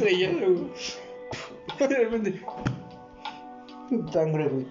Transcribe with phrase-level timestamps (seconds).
[0.00, 0.54] Video estrellado,
[1.78, 1.88] güey.
[1.88, 2.42] De repente.
[4.12, 4.66] Sangre, güey.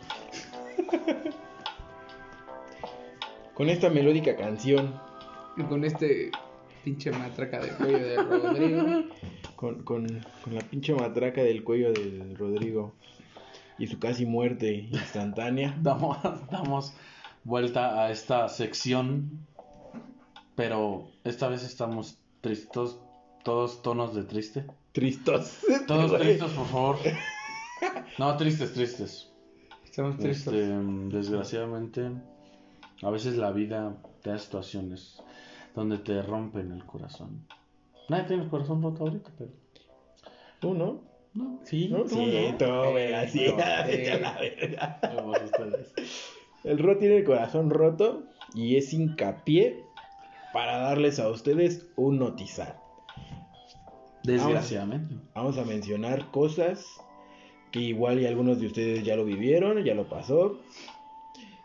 [3.53, 4.99] Con esta melódica canción,
[5.57, 6.31] Y con este
[6.83, 9.03] pinche matraca de cuello de Rodrigo.
[9.55, 10.07] con, con,
[10.43, 12.93] con la pinche matraca del cuello del Rodrigo
[13.77, 15.77] y su casi muerte instantánea.
[15.81, 16.17] Damos,
[16.49, 16.93] damos
[17.43, 19.45] vuelta a esta sección,
[20.55, 23.01] pero esta vez estamos tristos,
[23.43, 24.65] todos tonos de triste.
[24.91, 25.59] Tristos.
[25.87, 26.97] Todos tristes, por favor.
[28.17, 29.31] No, tristes, tristes.
[29.85, 30.53] Estamos tristes.
[30.53, 30.67] Este,
[31.17, 32.11] desgraciadamente,
[33.01, 35.23] a veces la vida te da situaciones
[35.73, 37.45] donde te rompen el corazón.
[38.09, 39.51] Nadie tiene el corazón roto ahorita, pero.
[40.59, 41.01] ¿Tú no?
[41.33, 42.57] No, Sí, no, tú sí, no.
[42.57, 43.45] tú, güey, Eh, así.
[43.47, 44.19] no, eh.
[44.21, 44.99] la verga.
[45.15, 45.93] Vamos ustedes.
[46.65, 49.85] El Ro tiene el corazón roto y es hincapié
[50.51, 52.81] para darles a ustedes un notizar.
[54.33, 55.15] Desgraciadamente.
[55.35, 56.85] Vamos a mencionar cosas
[57.71, 60.59] que igual y algunos de ustedes ya lo vivieron, ya lo pasó.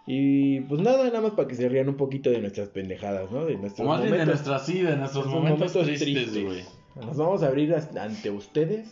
[0.06, 3.46] Y pues nada, nada más para que se rían un poquito de nuestras pendejadas, ¿no?
[3.46, 4.34] De O nuestros más bien de momentos.
[4.46, 6.64] nuestras sí, de nuestros momentos, momentos tristes, güey.
[6.96, 8.86] Nos vamos a abrir ante ustedes.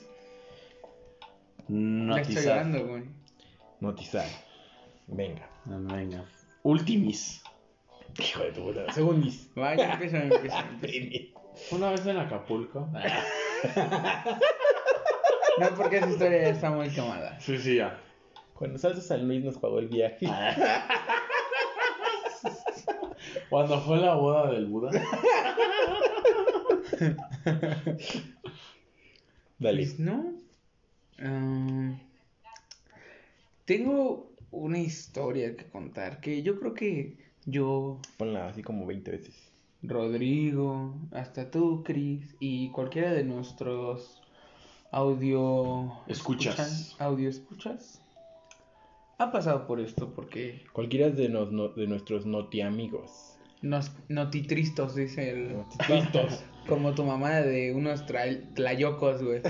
[1.69, 2.87] Ya estoy Notizar.
[2.87, 3.03] güey.
[3.81, 4.27] Notizar.
[5.07, 5.49] Venga.
[5.67, 6.25] Venga.
[6.63, 7.43] Ultimis.
[8.19, 8.93] Hijo de tu puta.
[8.93, 9.51] Segundis.
[9.55, 10.61] Vaya, empieza, empieza.
[10.83, 11.39] empieza.
[11.71, 12.89] Una vez en Acapulco.
[15.59, 17.39] No, porque esa historia ya está muy quemada.
[17.39, 18.01] Sí, sí, ya.
[18.55, 20.27] Cuando Salsa San Luis nos pagó el viaje.
[23.51, 24.91] Cuando fue la boda del Buda.
[29.59, 29.85] Dale.
[29.85, 30.35] Pues no.
[31.19, 31.93] Ah,
[33.65, 39.52] tengo una historia que contar que yo creo que yo, Ponla así como 20 veces.
[39.83, 44.21] Rodrigo, hasta tú, Chris, y cualquiera de nuestros
[44.91, 46.95] audio Escuchas.
[46.99, 48.01] audio escuchas,
[49.19, 53.37] ha pasado por esto porque Cualquiera de, nos- no- de nuestros noti amigos.
[53.63, 55.57] nos notitristos, dice el...
[55.89, 56.45] Listos.
[56.69, 59.43] Como tu mamá de unos tra- tlayocos, güey.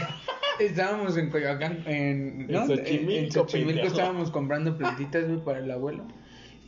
[0.60, 2.62] estábamos en Coyoacán, en, ¿no?
[2.62, 6.04] En Xochimilco, En Xochimilco estábamos comprando plantitas, güey, para el abuelo.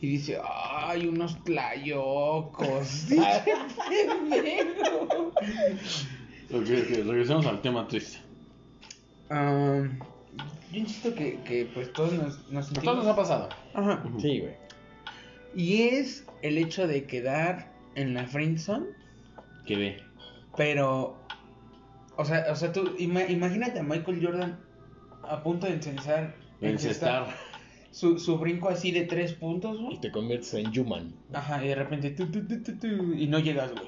[0.01, 3.05] Y dice, ay, unos tlayocos.
[3.09, 5.31] Pendejo.
[6.51, 8.17] Ok, ok, regresemos al tema triste.
[9.29, 9.99] Am,
[10.71, 12.83] yo insisto que, que, pues todos nos, nos sentimos...
[12.85, 13.49] todos nos ha pasado.
[13.73, 14.03] Ajá.
[14.19, 14.53] Sí, güey.
[15.55, 18.85] Y es el hecho de quedar en la friendzone
[19.65, 20.03] Que ve.
[20.55, 21.17] Pero,
[22.15, 24.59] o sea, o sea, tú ima- imagínate a Michael Jordan
[25.23, 27.27] a punto de encensar, Encestar.
[27.91, 29.97] Su, su brinco así de tres puntos, Y güey.
[30.01, 31.13] te conviertes en human.
[31.33, 33.87] Ajá, y de repente tu, tu, tu, tu, tu, y no llegas, güey.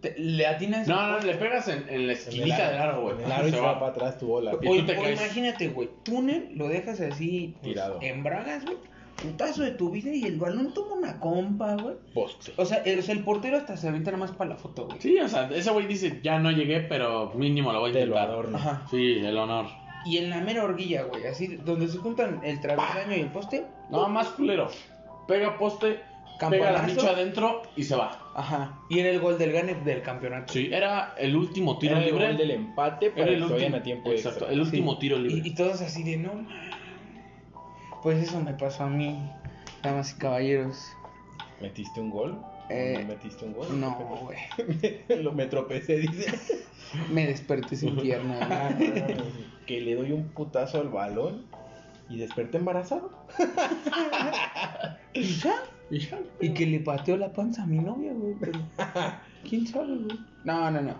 [0.00, 0.86] Te- Le atinas.
[0.86, 3.14] No, no, le pegas en, en la esquinita del aro, güey.
[3.16, 3.78] En el aro y Se va.
[3.78, 4.52] para atrás tu bola.
[4.54, 5.18] O, y tú te o caes.
[5.20, 7.98] imagínate, güey, túnel, lo dejas así pues, Tirado.
[8.02, 8.76] en bragas, güey.
[9.22, 11.94] Putazo de tu vida y el balón toma una compa, güey.
[12.12, 12.52] Poste.
[12.56, 14.98] O sea, el, el portero hasta se avienta nada más para la foto, güey.
[15.00, 18.00] Sí, o sea, ese güey dice, ya no llegué, pero mínimo lo voy a Te
[18.00, 18.28] lo intentar.
[18.30, 18.56] adorno.
[18.58, 18.86] Ajá.
[18.90, 19.66] Sí, el honor.
[20.04, 23.64] Y en la mera horguilla, güey, así donde se juntan el travesaño y el poste.
[23.90, 24.68] No, más culero.
[25.26, 26.00] Pega poste,
[26.50, 28.20] pega la bicha adentro y se va.
[28.34, 28.78] Ajá.
[28.90, 30.52] Y era el gol del gane del campeonato.
[30.52, 32.26] Sí, era el último tiro Era el libre.
[32.28, 34.52] gol del empate para Era el que vayan a tiempo exacto, extra.
[34.52, 34.98] el último Sí.
[35.00, 35.40] tiro libre.
[35.44, 36.34] Y, y todos así de no.
[36.34, 36.52] mames".
[38.02, 39.18] Pues eso me pasó a mí,
[39.82, 40.78] damas y caballeros.
[41.62, 42.38] ¿Metiste un gol?
[42.68, 43.80] Eh, ¿No metiste un gol?
[43.80, 45.22] No, güey.
[45.22, 46.34] Lo me tropecé, dice.
[47.12, 48.38] Me desperté sin pierna.
[48.50, 48.70] Ah,
[49.66, 51.46] que le doy un putazo al balón
[52.10, 53.10] y desperté embarazado.
[55.14, 55.54] ¿Y ya?
[56.40, 58.34] Y que le pateó la panza a mi novia, güey.
[58.40, 58.58] pero-
[59.48, 60.18] ¿Quién sabe, güey?
[60.44, 60.94] No, no, no.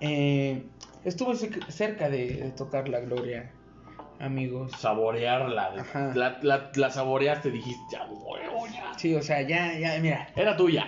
[0.00, 0.64] Eh,
[1.04, 3.50] estuve cer- cerca de, de tocar la gloria,
[4.18, 4.72] amigos.
[4.78, 5.74] Saborearla.
[5.78, 6.12] Ajá.
[6.14, 8.92] La, la, la saboreaste, dijiste, ya, huevo, ya.
[8.98, 10.28] Sí, o sea, ya, ya, mira.
[10.36, 10.86] Era tuya.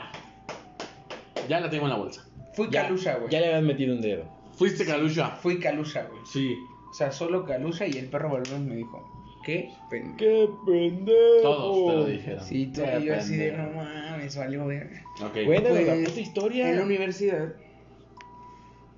[1.49, 2.27] Ya la tengo en la bolsa.
[2.55, 3.31] Fui Ya, Calusha, güey.
[3.31, 4.25] Ya le habías metido un dedo.
[4.57, 5.31] Fuiste Calusha.
[5.31, 6.21] Fui Calusha, güey.
[6.25, 6.57] Sí.
[6.91, 9.07] O sea, solo Calusha y el perro balón me dijo,
[9.45, 9.71] ¿qué?
[9.91, 10.17] pendejo?
[10.17, 11.43] ¡Qué pendejo!
[11.43, 12.45] Todos te lo dijeron.
[12.45, 15.03] Sí, y yo así de, no mames, valió verga.
[15.25, 15.45] Ok.
[15.45, 16.71] Cuéntanos la Pues, puta historia.
[16.71, 17.55] En la universidad.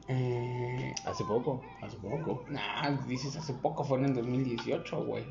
[0.08, 1.62] Eh, Hace poco.
[1.82, 2.44] Hace poco.
[2.48, 5.24] nah, dices hace poco, fue en el 2018, güey.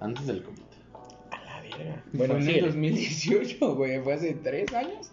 [0.00, 0.62] Antes del COVID.
[1.30, 2.04] A la verga.
[2.12, 5.12] Bueno, Bueno, fue en el 2018, güey, fue hace tres años.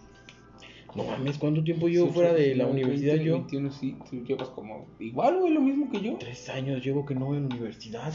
[0.94, 3.34] No mames, ¿cuánto tiempo llevo Sí, fuera fue de la universidad 20, yo?
[3.34, 6.16] 21, sí, tú llevas como igual, güey, lo mismo que yo.
[6.18, 8.10] Tres años llevo que no voy a la universidad.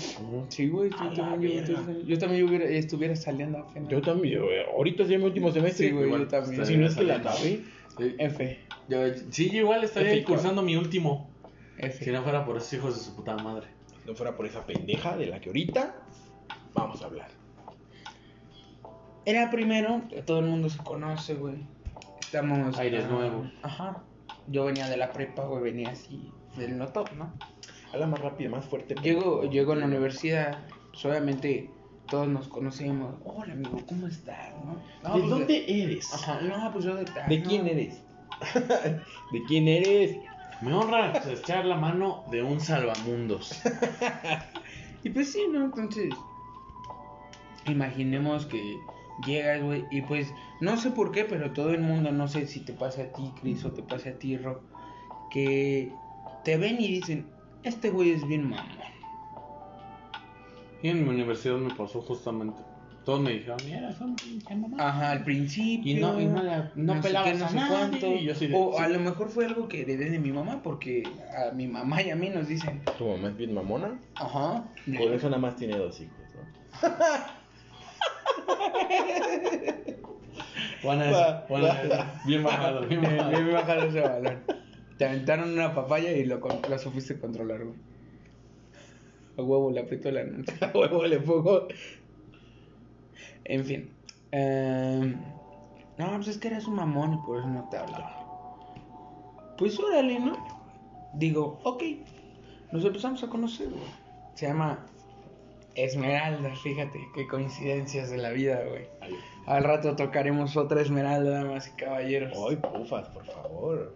[0.50, 1.66] Sí, güey, yo también.
[2.06, 3.90] Yo también hubiera, estuviera saliendo apenas.
[3.90, 4.60] Yo también, güey.
[4.75, 5.88] Ahorita sí es mi último semestre.
[5.88, 6.22] Sí, güey, igual.
[6.22, 6.66] yo también.
[6.66, 7.62] Si no es que la acabé.
[7.98, 8.16] Sí.
[8.18, 8.60] F.
[8.90, 8.98] Yo,
[9.30, 10.25] sí, yo igual estaría F4.
[10.25, 11.30] cursando mi último.
[12.00, 13.68] Si no fuera por esos hijos de su puta madre.
[14.08, 15.96] No fuera por esa pendeja de la que ahorita
[16.74, 17.30] vamos a hablar.
[19.25, 21.56] Era primero, todo el mundo se conoce, güey.
[22.33, 22.80] Estamos.
[22.80, 23.47] Aires nuevos.
[23.62, 24.01] Ajá.
[24.47, 27.31] Yo venía de la prepa, güey, venía así del no top, ¿no?
[27.94, 28.95] Habla más rápido, más fuerte.
[29.03, 30.57] Llego, llego a la universidad,
[30.91, 31.69] pues obviamente
[32.09, 33.13] todos nos conocemos.
[33.24, 34.51] Hola, amigo, ¿cómo estás?
[34.65, 34.77] ¿No?
[35.07, 36.12] No, ¿De pues, dónde eres?
[36.12, 37.47] Ajá, no, pues yo de tal, ¿De no.
[37.47, 38.01] quién eres?
[39.31, 40.18] ¿De quién eres?
[40.62, 43.62] Me honra echar la mano de un salvamundos.
[45.06, 45.65] Y pues sí, ¿no?
[45.65, 46.15] Entonces,
[47.68, 48.79] imaginemos que
[49.25, 52.62] llegas, güey, y pues no sé por qué, pero todo el mundo, no sé si
[52.62, 54.62] te pasa a ti, Chris, o te pasa a ti, Ro,
[55.30, 55.94] que
[56.44, 57.27] te ven y dicen,
[57.63, 58.65] este güey es bien mamón.
[60.81, 62.62] Y en mi universidad me pasó justamente.
[63.06, 64.77] Todos me dijeron, mira, es un pinche mamá.
[64.80, 65.92] Ajá, al principio.
[65.92, 67.69] Y no- y no la- no sé pelabas qué, no a sé nadie,
[68.00, 68.07] cuánto.
[68.15, 68.94] y yo así de, o a sí.
[68.94, 71.04] lo mejor fue algo que heredé de mi mamá, porque
[71.38, 74.00] a mi mamá y a mí nos dicen, Tu mamá es bien mamona.
[74.15, 74.65] ajá.
[74.98, 76.89] Por eso nada más tiene dos hijos, ¿no?
[80.83, 82.21] Esa.
[82.25, 83.83] Bien bajado, bien Bien, bajado.
[83.88, 84.44] ese balón.
[84.97, 87.77] Te aventaron una papaya y lo, lo supiste controlar, güey.
[89.38, 90.53] A huevo, le aprieto la anuncio.
[90.62, 91.68] A huevo le pongo.
[93.45, 93.89] En fin.
[94.31, 95.15] Em,
[95.97, 98.19] no, pues es que eres un mamón y por eso no te hablaba.
[99.57, 100.38] Pues órale, ¿no?
[101.13, 101.83] Digo, ok.
[102.71, 103.81] Nos empezamos a conocer, güey.
[104.36, 104.86] Se llama
[105.75, 108.88] Esmeralda, fíjate, qué coincidencias de la vida, güey.
[109.46, 112.38] Al rato tocaremos otra Esmeralda, damas y caballeros.
[112.50, 113.96] Ay, pufas, por favor.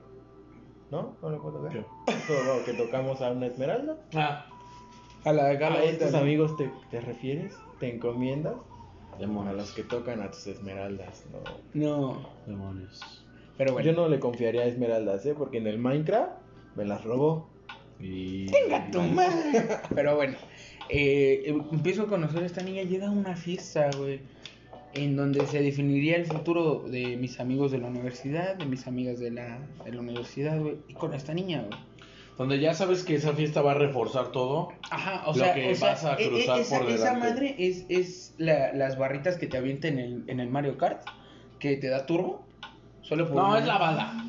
[0.90, 1.16] ¿No?
[1.22, 1.78] ¿No le puedo ¿Qué?
[1.78, 1.86] ver?
[2.28, 3.98] Todo que tocamos a una esmeralda.
[4.16, 4.46] Ah,
[5.26, 6.20] A la de acá, ¿A estos ¿no?
[6.20, 7.54] amigos te, te refieres?
[7.80, 8.56] ¿Te encomiendas?
[9.14, 9.56] A demonios.
[9.56, 11.40] los que tocan a tus esmeraldas, no.
[11.74, 13.26] No, Demonios.
[13.58, 13.92] pero bueno.
[13.92, 15.36] Yo no le confiaría a esmeraldas, ¿eh?
[15.38, 16.32] Porque en el Minecraft
[16.76, 17.50] me las robó.
[18.00, 18.50] Y...
[18.52, 19.68] ¡Venga tu madre!
[19.94, 20.38] Pero bueno,
[20.89, 22.84] eh, empiezo a conocer a esta niña.
[22.84, 24.22] Llega a una fiesta, güey,
[24.94, 29.19] en donde se definiría el futuro de mis amigos de la universidad, de mis amigas
[29.19, 31.80] de la, de la universidad, güey, y con esta niña, güey.
[32.38, 34.69] Donde ya sabes que esa fiesta va a reforzar todo.
[34.92, 37.13] Ajá, o Lo sea, que o sea, vas a e- e- cruzar esa, por esa
[37.16, 41.01] madre es, es la- las barritas que te avienta en el, en el Mario Kart,
[41.57, 42.45] que te da turbo.
[43.01, 44.25] Solo por No, una- es la bala.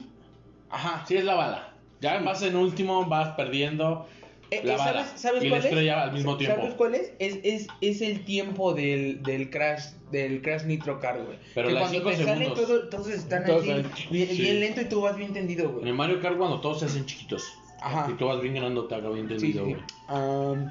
[0.71, 1.05] Ajá.
[1.07, 1.75] Sí, es la bala.
[2.01, 4.07] Ya vas en último, vas perdiendo.
[4.51, 5.05] Eh, La eh, bala.
[5.05, 6.03] ¿Sabes, sabes Y la cuál estrella es?
[6.09, 6.77] al mismo ¿Sabes tiempo.
[6.77, 7.13] cuál es?
[7.19, 11.39] Es, es, es el tiempo del, del crash del crash nitro car, güey.
[11.55, 12.67] Pero que las cuando cinco te sale segundos.
[12.67, 13.73] todo, todos están Todos así,
[14.11, 14.41] bien, sí.
[14.43, 15.93] bien lento y tú vas bien tendido, En el güey.
[15.93, 17.45] Mario Kart cuando todos se hacen chiquitos.
[17.81, 18.09] Ajá.
[18.11, 19.71] Y tú vas bien ganando, te haga bien Sí, tendido, sí.
[19.73, 19.83] güey.
[20.09, 20.71] Am,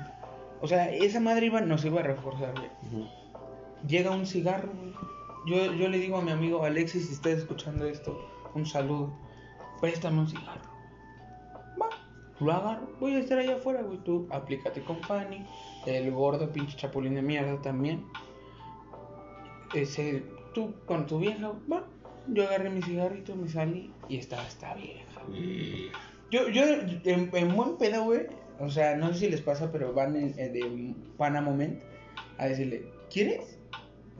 [0.59, 3.07] o sea, esa madre iba, nos iba a reforzar, güey.
[3.87, 4.91] Llega un cigarro, güey.
[5.45, 8.19] Yo, yo le digo a mi amigo Alexis, si estás escuchando esto,
[8.55, 9.13] un saludo.
[9.79, 10.66] Préstame un cigarro.
[12.39, 12.87] Lo agarro.
[12.99, 13.97] Voy a estar allá afuera, güey.
[13.99, 15.45] Tú aplícate con Fanny.
[15.85, 18.05] El gordo pinche chapulín de mierda también.
[19.73, 20.23] Ese,
[20.53, 21.85] tú con tu vieja, va.
[22.27, 25.21] Yo agarré mi cigarrito, me salí y estaba esta vieja.
[26.29, 26.63] Yo, yo,
[27.05, 28.27] en, en buen pedo, güey.
[28.59, 31.79] O sea, no sé si les pasa, pero van en, de Pana Moment
[32.37, 33.57] a decirle, ¿quieres?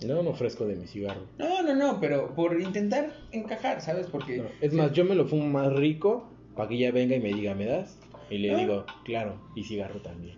[0.06, 1.22] No me ofrezco de mi cigarro.
[1.40, 4.08] No, no, no, pero por intentar encajar, ¿sabes?
[4.08, 4.38] Porque.
[4.38, 7.34] No, Es más, yo me lo fumo más rico para que ella venga y me
[7.34, 7.98] diga, ¿me das?
[8.30, 10.38] Y le digo, claro, y cigarro también.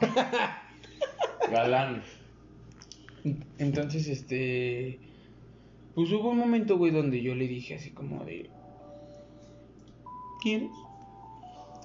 [1.50, 2.02] Galán.
[3.58, 5.00] Entonces, este.
[5.94, 8.50] Pues hubo un momento, güey, donde yo le dije así como de.
[10.42, 10.70] ¿Quieres?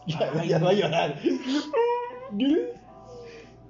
[0.07, 1.19] Ya, Ay, ya va a llorar.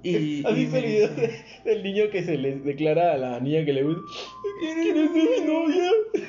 [0.04, 0.44] Y.
[0.44, 3.72] ¿Has y video dice, de- del niño que se le declara a la niña que
[3.72, 4.02] le gusta?
[4.60, 5.90] ¿Quieres ser mi novia?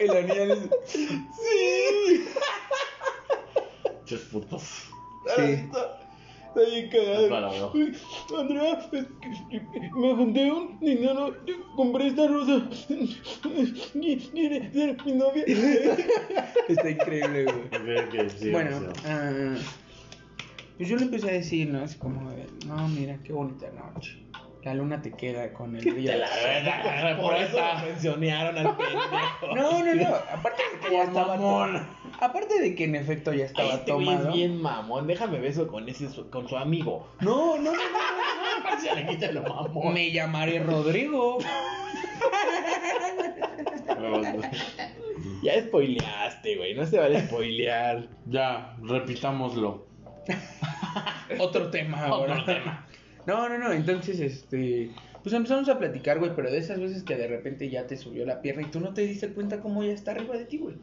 [0.00, 0.68] Y la niña le dice.
[0.84, 2.01] Sí.
[4.12, 4.62] Ches putos.
[5.36, 5.42] Sí.
[5.42, 5.98] Está,
[6.48, 7.72] está bien cagado.
[8.38, 8.90] Andrea,
[9.96, 11.34] me junté un dinero,
[11.76, 12.68] compré esta rosa.
[13.94, 15.44] ¿Quieres ser mi novia?
[16.68, 18.28] Está increíble, güey.
[18.38, 19.02] Sí, bueno, sí.
[19.06, 19.54] ah,
[20.76, 21.84] pues yo le empecé a decir, ¿no?
[21.84, 22.30] Así como,
[22.66, 24.22] no, mira, qué bonita noche.
[24.64, 26.16] La luna te queda con el brillo.
[26.18, 29.56] La verdad, por eso lo mencionaron al pendejo.
[29.56, 30.08] No, no, no.
[30.32, 31.86] Aparte de que ya Por estaba mamón.
[32.20, 34.28] Aparte de que en efecto ya Ay, estaba este güey tomado.
[34.28, 37.08] es bien mamón, déjame beso con ese su- con su amigo.
[37.20, 39.54] No, no, no, no, Ya le quita lo no.
[39.54, 39.94] mamón.
[39.94, 41.38] Me llamaré Rodrigo.
[45.42, 48.06] Ya spoileaste, güey, no se vale spoilear.
[48.26, 49.86] Ya, repitámoslo.
[51.38, 52.34] Otro tema ahora.
[52.34, 52.86] Otro tema.
[53.26, 53.72] No, no, no.
[53.72, 54.90] Entonces, este.
[55.22, 58.26] Pues empezamos a platicar, güey, pero de esas veces que de repente ya te subió
[58.26, 60.74] la pierna y tú no te diste cuenta cómo ya está arriba de ti, güey.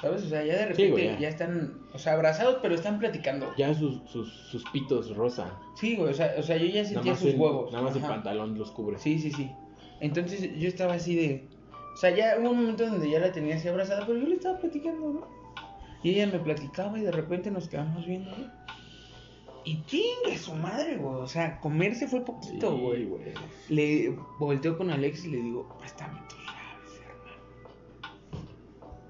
[0.00, 0.24] ¿Sabes?
[0.24, 1.18] O sea, ya de Sí, repente güey, ya.
[1.20, 3.50] ya están, o sea, abrazados, pero están platicando.
[3.56, 5.58] Ya sus, sus, sus pitos rosa.
[5.76, 7.70] Sí, güey, o sea, o sea, yo ya sentía sus el, huevos.
[7.72, 8.98] nada más el pantalón los cubre.
[8.98, 9.50] Sí, sí, sí.
[10.00, 11.44] Entonces yo estaba así de.
[11.94, 14.34] O sea, ya hubo un momento donde ya la tenía así abrazada, pero yo le
[14.34, 15.28] estaba platicando, ¿no?
[16.02, 18.65] Y ella me platicaba y de repente nos quedamos viendo, ¿no?
[19.66, 21.16] Y chingue su madre, güey.
[21.16, 23.04] O sea, comerse fue poquito, Sí, güey.
[23.04, 23.34] güey.
[23.68, 28.46] Le volteo con Alex y le digo, préstame tus llaves, hermano.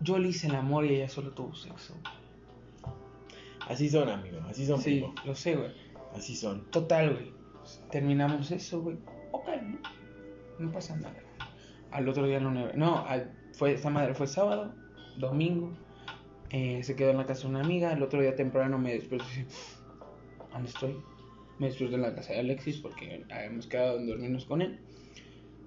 [0.00, 1.94] Yo le hice el amor y ella solo tuvo sexo.
[3.68, 4.38] Así son, amigo.
[4.48, 5.14] Así son, Sí, primo.
[5.24, 5.72] lo sé, güey.
[6.14, 6.64] Así son.
[6.70, 7.32] Total, güey.
[7.90, 8.96] Terminamos eso, güey.
[9.32, 9.78] Ok, ¿no?
[10.58, 11.16] No pasa nada.
[11.90, 12.74] Al otro día universidad.
[12.76, 14.74] No, al- fue, esa madre fue sábado,
[15.18, 15.72] domingo.
[16.50, 17.92] eh, se quedó en la casa de una amiga.
[17.92, 19.46] El otro día temprano me desperté
[20.56, 20.96] ¿dónde estoy?
[21.58, 24.78] Me desperté en la casa de Alexis porque habíamos quedado en dormirnos con él.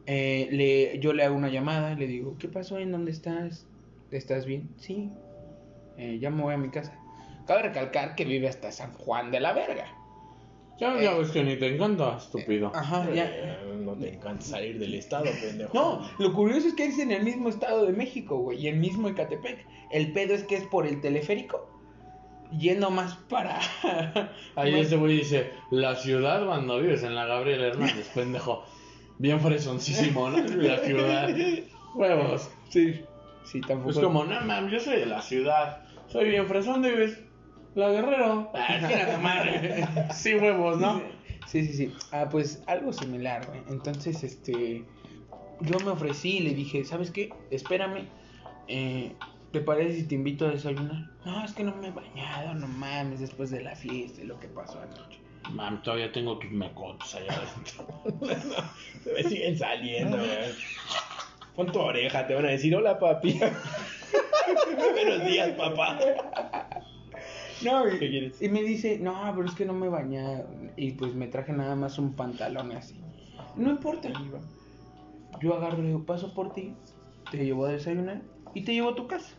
[0.06, 2.78] Eh, le, yo le hago una llamada, le digo, ¿qué pasó?
[2.78, 3.66] ¿En dónde estás?
[4.12, 4.70] ¿Estás bien?
[4.78, 5.10] Sí.
[5.98, 6.98] Eh, ya me voy a mi casa.
[7.48, 9.86] Cabe recalcar que vive hasta San Juan de la Verga.
[10.80, 12.72] Ya, ya ves que ni te encanta, estúpido.
[12.74, 13.26] Ajá, ya.
[13.30, 15.74] Eh, No te encanta salir del estado, pendejo.
[15.74, 18.78] No, lo curioso es que es en el mismo estado de México, güey, y el
[18.78, 19.66] mismo Ecatepec.
[19.92, 21.70] El pedo es que es por el teleférico,
[22.58, 23.60] yendo más para...
[24.56, 28.66] Ahí ese güey dice, la ciudad cuando vives en la Gabriela Hernández, pendejo.
[29.18, 30.38] Bien fresoncísimo, ¿no?
[30.56, 31.30] La ciudad.
[31.94, 32.50] Huevos.
[32.70, 33.02] Sí,
[33.44, 33.92] sí, tampoco...
[33.92, 35.84] Es como, no mames, yo soy de la ciudad.
[36.08, 37.20] Soy bien fresón, ¿dónde vives?
[37.76, 38.50] La Guerrero.
[38.56, 40.10] Ah.
[40.14, 41.02] Sí, huevos, ¿no?
[41.48, 41.94] Sí, sí, sí.
[42.12, 43.62] Ah, pues algo similar, güey.
[43.68, 44.86] Entonces, este...
[45.62, 47.30] Yo me ofrecí y le dije, ¿sabes qué?
[47.52, 48.08] Espérame.
[48.70, 49.14] Eh,
[49.52, 51.10] ¿Te parece si te invito a desayunar?
[51.26, 54.40] No, es que no me he bañado, no mames, después de la fiesta y lo
[54.40, 55.20] que pasó anoche.
[55.52, 58.28] Mami, todavía tengo tus mecotos allá adentro.
[59.04, 60.30] Se me siguen saliendo, güey.
[61.56, 63.40] Pon tu oreja, te van a decir, hola, papi.
[64.94, 66.00] Buenos días, papá.
[67.64, 68.42] No, y, ¿Qué quieres?
[68.42, 70.48] y me dice, no, pero es que no me he bañado.
[70.78, 72.96] Y pues me traje nada más un pantalón así.
[73.56, 74.10] No importa.
[75.42, 76.76] Yo agarro y digo, paso por ti,
[77.32, 78.22] te llevo a desayunar
[78.54, 79.36] y te llevo a tu casa.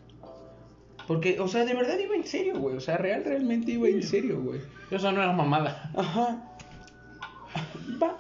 [1.11, 2.77] Porque, o sea, de verdad iba en serio, güey.
[2.77, 4.61] O sea, real, realmente iba en serio, güey.
[4.93, 5.91] Eso no era mamada.
[5.97, 6.41] Ajá.
[8.01, 8.17] Va.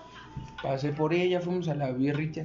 [0.61, 2.45] Pasé por ella, fuimos a la birrita,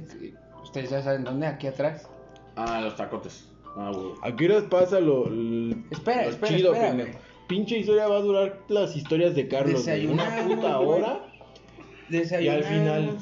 [0.62, 2.08] ustedes ya saben dónde, aquí atrás.
[2.54, 3.48] Ah, los tacotes.
[3.76, 4.12] Ah, güey.
[4.22, 7.18] ¿A qué horas pasa lo, l- Espera, lo espera, chido, pendejo?
[7.48, 9.82] Pinche historia va a durar las historias de Carlos.
[9.84, 11.00] güey, Una puta güey.
[11.02, 11.26] hora.
[12.08, 13.18] Y al final,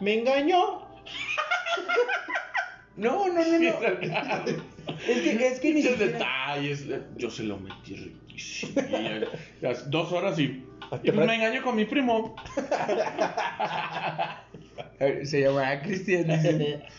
[0.00, 0.80] me engañó.
[2.96, 4.73] No, no, no, no.
[5.08, 6.12] Es que, es que ni siquiera...
[6.12, 6.86] detalles.
[7.16, 8.72] Yo se lo metí riquísimo.
[9.60, 10.64] Las dos horas y.
[10.90, 12.36] Pues me engañó con mi primo.
[15.00, 16.26] A ver, Se llama Cristian.
[16.28, 16.82] dice.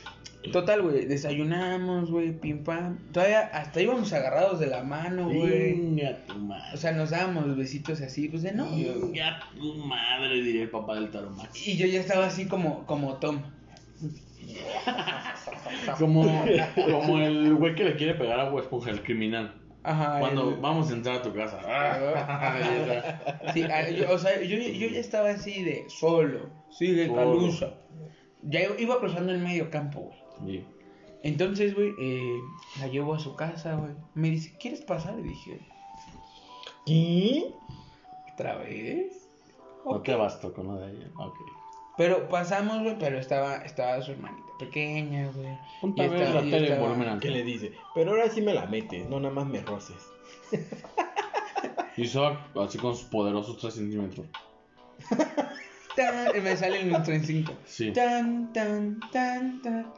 [0.51, 3.00] Total, güey, desayunamos, güey, pim pam.
[3.12, 5.74] Todavía hasta íbamos agarrados de la mano, güey.
[5.74, 6.71] Venga tu madre.
[6.74, 8.69] O sea, nos dábamos besitos así, pues de no.
[8.69, 11.67] Venga tu madre, diría el papá del taromax.
[11.67, 13.41] Y yo ya estaba así como, como Tom.
[16.00, 16.24] Como,
[16.91, 19.62] como el güey que le quiere pegar a Esponja, el criminal.
[19.84, 20.20] Ajá.
[20.20, 21.60] Cuando el- vamos a entrar a tu casa.
[21.67, 23.51] Ah.
[23.53, 27.17] Sí, ah, yo- o sea, yo, yo ya estaba así de solo, sigue Solo.
[27.20, 27.74] Calusa.
[28.41, 30.58] Ya iba cruzando el medio campo, güey.
[30.60, 30.65] Sí.
[31.24, 32.39] Entonces, güey, eh,
[32.79, 33.94] la llevo a su casa, güey.
[34.13, 35.17] Me dice, ¿quieres pasar?
[35.20, 35.60] Y dije,
[36.86, 37.51] ¿Qué?
[38.34, 39.27] ¿otra vez?
[39.86, 41.08] No te bastó con lo de ella.
[41.17, 41.36] Ok.
[41.98, 45.57] Pero pasamos, güey, pero estaba, estaba su hermanita pequeña, güey.
[45.81, 47.21] Ponte Y a ver estaba- la y tele en estaba- volumen alto.
[47.21, 47.71] ¿Qué le dice?
[47.93, 49.97] Pero ahora sí me la metes, no nada más me roces.
[51.97, 54.25] Hizo así con sus poderosos 3 centímetros.
[55.95, 57.53] Tan, y me sale el Nutren 5.
[57.65, 57.91] Sí.
[57.93, 59.93] Tan, tan, tan, tan.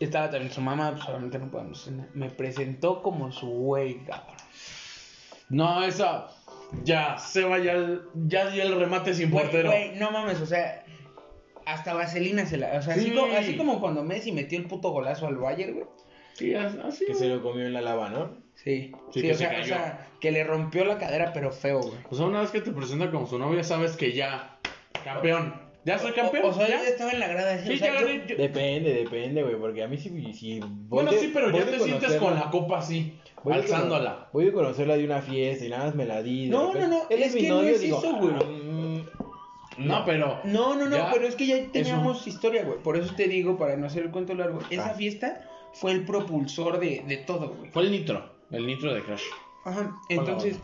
[0.00, 2.08] Estaba también su mamá, pues obviamente no podemos cenar.
[2.14, 4.36] Me presentó como su güey, cabrón.
[5.50, 6.26] No, esa.
[6.82, 7.74] Ya, Seba ya,
[8.26, 9.70] ya dio el remate sin portero.
[9.70, 10.84] güey, no mames, o sea,
[11.66, 12.78] hasta vaselina se la.
[12.78, 13.14] O sea, así, Sí.
[13.14, 15.86] como, así como cuando Messi metió el puto golazo al Bayern, güey.
[16.34, 17.04] Sí, as- así.
[17.06, 18.36] Que se lo comió en la lava, ¿no?
[18.54, 21.50] Sí, Sí, sí, que o, se sea, o sea, que le rompió la cadera, pero
[21.50, 21.94] feo, güey.
[22.10, 24.58] O sea, una vez que te presenta como su novia, sabes que ya.
[25.04, 25.60] Campeón.
[25.84, 26.44] Ya soy campeón.
[26.44, 26.80] O, o sea, ¿ya?
[26.86, 27.54] estaba en la grada.
[27.54, 28.24] así, Sí, o sea, ya yo- gané.
[28.28, 31.78] yo- Depende, depende, güey, porque a mí sí, voy Bueno, de- sí, pero ya te
[31.80, 34.28] sientes conocerla- con la copa así, voy alzándola.
[34.32, 36.48] Voy a conocerla de una fiesta y nada más me la di.
[36.48, 38.32] No, repente, no, no, Él es es mi que no es digo, eso, güey.
[39.78, 40.40] No, pero.
[40.44, 42.78] No, no, no, Ya, pero es que ya teníamos historia, güey.
[42.78, 44.94] Por eso te digo, para no hacer el cuento largo, esa Ah.
[44.94, 47.70] fiesta fue el propulsor de, de todo, güey.
[47.70, 48.30] Fue el nitro.
[48.50, 49.22] El nitro de Crash.
[49.64, 50.58] Ajá, entonces,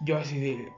[0.00, 0.68] yo así de.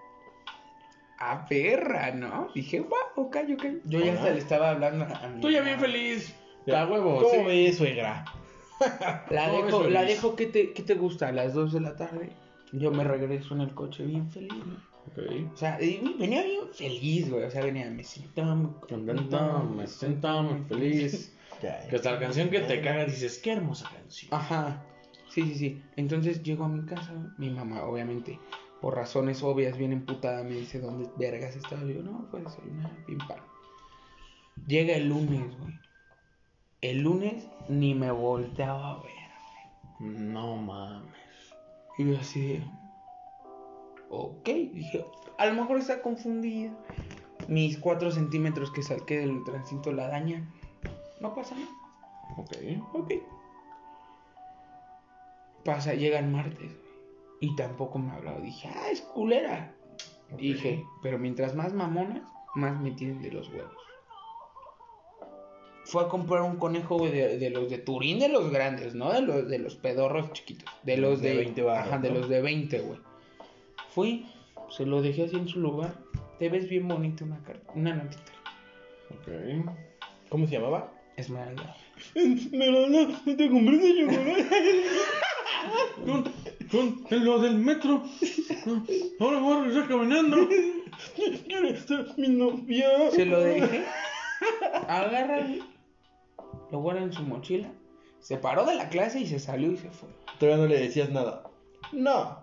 [1.18, 2.48] A perra, ¿no?
[2.54, 3.64] Dije, va, ok, ok.
[3.84, 6.34] Yo ya hasta le estaba hablando a, mi Tú ya bien feliz.
[6.66, 6.86] Ya.
[6.86, 7.16] Huevo.
[7.22, 7.46] ¿Cómo sí.
[7.46, 8.24] ves, suegra?
[9.30, 11.28] La ¿Cómo dejo, ves, la dejo, ¿qué te, qué te gusta?
[11.28, 12.30] A las 2 de la tarde.
[12.72, 14.89] Yo me regreso en el coche bien feliz, ¿no?
[15.06, 15.52] Ok.
[15.52, 17.44] O sea, y venía bien feliz, güey.
[17.44, 21.36] O sea, venía, me siento muy Contento, me siento muy feliz.
[21.60, 24.32] Que hasta la canción que te caga dices, qué hermosa canción.
[24.32, 24.82] Ajá.
[25.28, 25.82] Sí, sí, sí.
[25.96, 28.38] Entonces llego a mi casa, mi mamá, obviamente,
[28.80, 31.82] por razones obvias, bien emputada, me dice, ¿dónde vergas estaba?
[31.82, 33.40] Yo, no, pues desayunar, pim pam.
[34.66, 35.74] Llega el lunes, güey.
[36.80, 39.12] El lunes ni me volteaba a ver.
[40.00, 41.12] No mames.
[41.98, 42.79] Y yo así de...
[44.10, 45.06] Ok, dije,
[45.38, 46.72] a lo mejor está confundida.
[47.48, 50.52] Mis 4 centímetros que saqué del tránsito la dañan.
[51.20, 51.70] No pasa nada.
[52.36, 52.56] Ok.
[52.92, 53.12] Ok.
[55.64, 56.90] Pasa, llega el martes, güey.
[57.40, 58.40] Y tampoco me ha hablado.
[58.40, 59.74] Dije, ah, es culera.
[60.36, 62.22] Dije, pero mientras más mamonas,
[62.54, 63.76] más me tienen de los huevos.
[65.84, 69.12] Fue a comprar un conejo, güey, de, de los de Turín, de los grandes, no
[69.12, 70.72] de los, de los pedorros chiquitos.
[70.82, 73.00] De los De de, 20 barras, Ajá, de los de 20, güey.
[73.94, 74.26] Fui,
[74.70, 75.94] se lo dejé así en su lugar.
[76.38, 78.32] Te ves bien bonito una carta, una notita.
[79.10, 79.28] Ok.
[80.28, 80.92] ¿Cómo se llamaba?
[81.16, 81.76] Esmeralda.
[82.14, 84.84] Esmeralda, te compré ese chocolate.
[86.70, 88.04] Con, con lo del metro.
[89.18, 90.48] Ahora voy a regresar caminando.
[91.46, 93.10] ¿Quieres ser mi novia?
[93.10, 93.84] Se lo dejé.
[94.88, 95.46] Agarra,
[96.70, 97.70] lo guarda en su mochila.
[98.20, 100.08] Se paró de la clase y se salió y se fue.
[100.38, 101.42] Todavía no le decías nada.
[101.92, 102.39] No.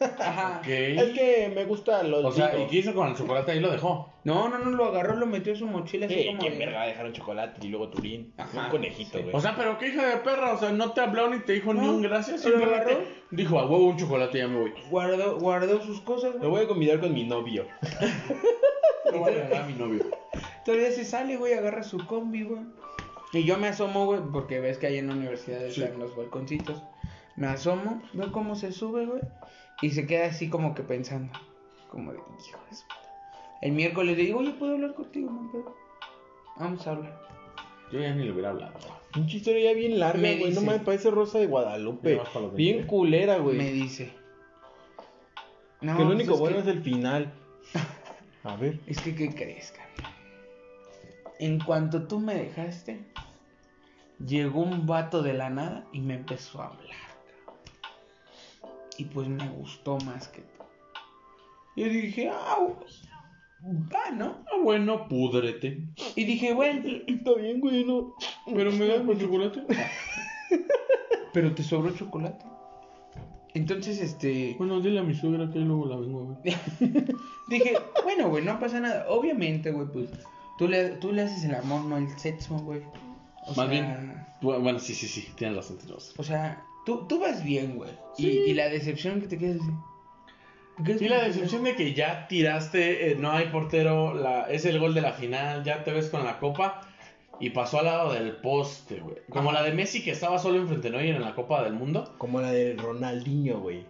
[0.00, 0.60] Ajá.
[0.66, 3.52] Es que me gusta los O sea, ¿y qué hizo con el chocolate?
[3.52, 4.12] Ahí lo dejó.
[4.24, 6.38] No, no, no, lo agarró, lo metió en su mochila así Sí, como.
[6.40, 8.32] ¿quién de- verga va a dejar un chocolate y luego Turín?
[8.36, 9.24] Ajá, un conejito, sí.
[9.24, 9.34] güey.
[9.34, 10.52] O sea, pero qué hija de perra.
[10.52, 12.44] O sea, no te habló ni te dijo ni No, un gracias.
[12.44, 13.06] lo Simplemente agarró.
[13.30, 14.72] dijo, a huevo un chocolate, ya me voy.
[14.90, 16.50] Guardó, guardó sus cosas, Lo güey.
[16.50, 17.66] voy a convidar con mi novio.
[19.12, 20.04] Lo voy a regalar a mi novio.
[20.64, 22.60] Todavía se sale, güey, agarra su combi, güey.
[23.32, 25.82] Y yo me asomo, güey, porque ves que ahí en la universidad Sí.
[25.82, 26.82] están los balconcitos.
[27.36, 29.20] Me asomo, veo cómo se sube, güey.
[29.82, 31.32] Y se queda así como que pensando.
[31.90, 32.76] Como de, hijo de.
[33.62, 35.48] El miércoles le digo, oye, ¿puedo hablar contigo, man?
[35.52, 35.74] Pero
[36.58, 37.28] Vamos a hablar.
[37.92, 38.74] Yo ya ni le hubiera hablado.
[39.12, 40.52] Pinche historia ya bien larga, Me güey.
[40.52, 42.20] No dice- me parece Rosa de Guadalupe.
[42.54, 42.86] Bien 20.
[42.86, 43.56] culera, güey.
[43.56, 44.12] Me dice.
[45.80, 47.32] No, que lo pues único es bueno que- es el final.
[48.44, 48.80] A ver.
[48.86, 49.72] Es que, ¿qué crees?
[51.38, 53.00] En cuanto tú me dejaste,
[54.24, 57.07] llegó un vato de la nada y me empezó a hablar.
[58.98, 60.64] Y pues me gustó más que tú.
[61.76, 62.56] Y yo dije, ah,
[63.64, 64.44] va, ¿no?
[64.52, 65.84] Ah, bueno, púdrete.
[66.16, 68.14] Y dije, bueno, Está bien, güey, no.
[68.46, 69.62] Pero me das con chocolate.
[71.32, 72.44] pero te sobró chocolate.
[73.54, 74.54] Entonces, este.
[74.58, 76.54] Bueno, dile a mi suegra que luego la vengo a ver.
[77.48, 79.06] Dije, bueno, güey, no pasa nada.
[79.08, 80.10] Obviamente, güey, pues
[80.58, 82.82] tú le, tú le haces el amor, no el sexo, güey.
[83.46, 86.14] O Más sea, bien, bu- bueno, sí, sí, sí, tienes razón, tienes razón.
[86.18, 87.90] O sea, tú, tú vas bien, güey.
[88.16, 88.28] Y, Sí.
[88.46, 89.70] y la decepción que te quedas así.
[90.84, 94.64] ¿Qué es Y la decepción de que ya tiraste, eh, no hay portero, la, es
[94.64, 96.80] el gol de la final, ya te ves con la copa
[97.40, 99.16] y pasó al lado del poste, güey.
[99.28, 99.60] Como Ajá.
[99.60, 102.14] la de Messi que estaba solo enfrente de Neuer en la Copa del Mundo.
[102.18, 103.84] Como la de Ronaldinho, güey.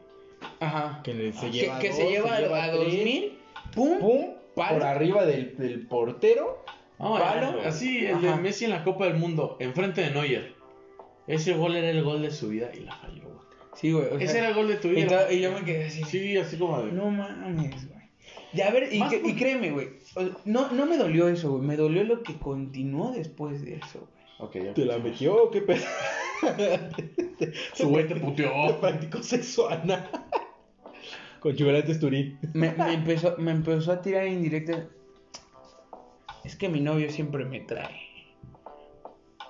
[0.61, 1.00] Ajá.
[1.04, 3.38] Que le- se Que, lleva que dos, se lleva, a tres, 2000,
[3.74, 4.78] pum, Pum, Palo.
[4.78, 6.64] por arriba del, del portero.
[6.98, 7.61] No, Palo.
[7.64, 8.34] así, el de.
[8.37, 10.54] Messi en la Copa del Mundo, enfrente de Neuer.
[11.29, 13.38] Ese gol era el gol de su vida y la falló, güey.
[13.75, 14.07] Sí, güey.
[14.07, 15.31] o Ese sea, era el gol de tu y, vida.
[15.33, 16.03] y yo me quedé así.
[16.05, 16.91] Sí, así como de...
[16.93, 17.99] No mames, güey.
[18.55, 19.88] Ya, a ver, y, que- créeme, güey.
[20.17, 21.62] o- No, no me dolió eso, güey.
[21.62, 24.19] Me dolió lo que continuó después de eso, güey.
[24.41, 25.85] Ok, ya ¿Te la metió o qué pedo?
[27.75, 28.51] Su güey te puteó.
[28.81, 30.09] Practicó sexo anal.
[31.41, 32.38] Con chocolates Turín.
[32.55, 34.85] Me, me empezó, me empezó a tirar indirectas.
[36.45, 38.08] Es que mi novio siempre me trae.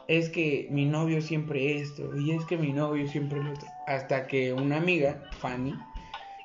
[0.09, 2.16] Es que mi novio siempre esto.
[2.16, 3.68] Y es que mi novio siempre lo otro.
[3.87, 5.75] Hasta que una amiga, Fanny,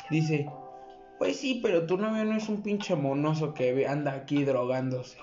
[0.09, 0.49] dice:
[1.17, 5.17] Pues sí, pero tu novio no es un pinche monoso que anda aquí drogándose.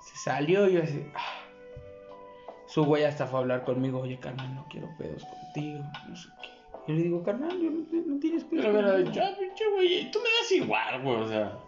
[0.00, 1.04] Se salió y yo así.
[1.14, 1.40] "Ah".
[2.66, 5.84] Su güey hasta fue a hablar conmigo: Oye, carnal, no quiero pedos contigo.
[6.08, 6.48] No sé qué.
[6.86, 8.64] Yo le digo: Carnal, yo no, no tienes pedos.
[8.64, 9.10] Pero hubiera conmigo".
[9.10, 11.58] dicho, ah, pinche güey, tú me das igual, güey, o sea.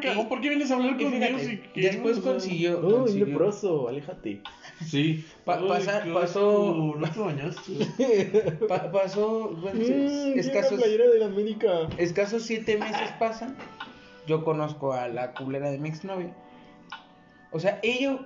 [0.00, 1.38] Cagón, ¿por qué vienes a hablar conmigo?
[1.74, 2.78] después consiguió.
[2.80, 4.42] Uy, consiguió- leproso, aléjate.
[4.86, 5.24] Sí.
[5.44, 7.72] Pa- pasa- pasó- No te bañaste.
[8.68, 9.50] pa- pasó.
[9.60, 11.88] bueno, Mm, escasos, playera de la América.
[11.98, 13.56] escasos siete meses pasan.
[14.26, 16.32] Yo conozco a la culera de mi exnovia.
[17.50, 18.20] O sea, ello.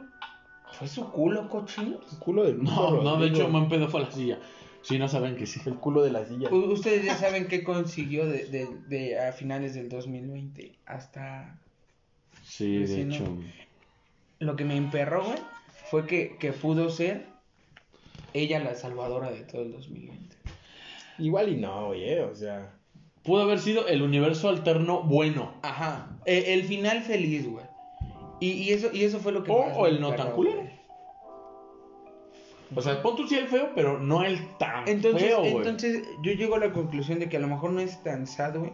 [0.73, 2.01] Fue su culo cochino.
[2.13, 4.39] El culo del No, no, de hecho, man pedo fue a la silla.
[4.87, 5.61] Sí, no saben que sí.
[5.67, 6.49] El culo de la silla.
[6.51, 11.59] U- Ustedes ya saben qué consiguió de, de, de a finales del 2020 hasta.
[12.45, 13.25] Sí, de hecho.
[14.39, 15.39] Lo que me emperró, güey,
[15.91, 17.27] fue que, que pudo ser
[18.33, 20.37] ella la salvadora de todo el 2020.
[21.19, 22.73] Igual y no, oye, o sea.
[23.25, 25.55] Pudo haber sido el universo alterno bueno.
[25.63, 26.17] Ajá.
[26.27, 27.65] e- el final feliz, güey.
[28.39, 29.51] Y, y eso, y eso fue lo que.
[29.51, 30.66] O- más o el no tan culero.
[32.75, 35.57] O sea, pon tú sí el feo, pero no el tan Entonces, feo, güey.
[35.57, 38.57] entonces, yo llego a la conclusión de que a lo mejor no es tan sad,
[38.57, 38.73] güey.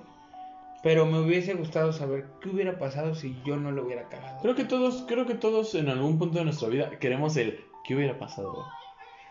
[0.83, 4.41] Pero me hubiese gustado saber qué hubiera pasado si yo no lo hubiera cagado.
[4.43, 7.95] Creo que todos, creo que todos en algún punto de nuestra vida queremos el ¿qué
[7.95, 8.53] hubiera pasado?
[8.53, 8.67] güey?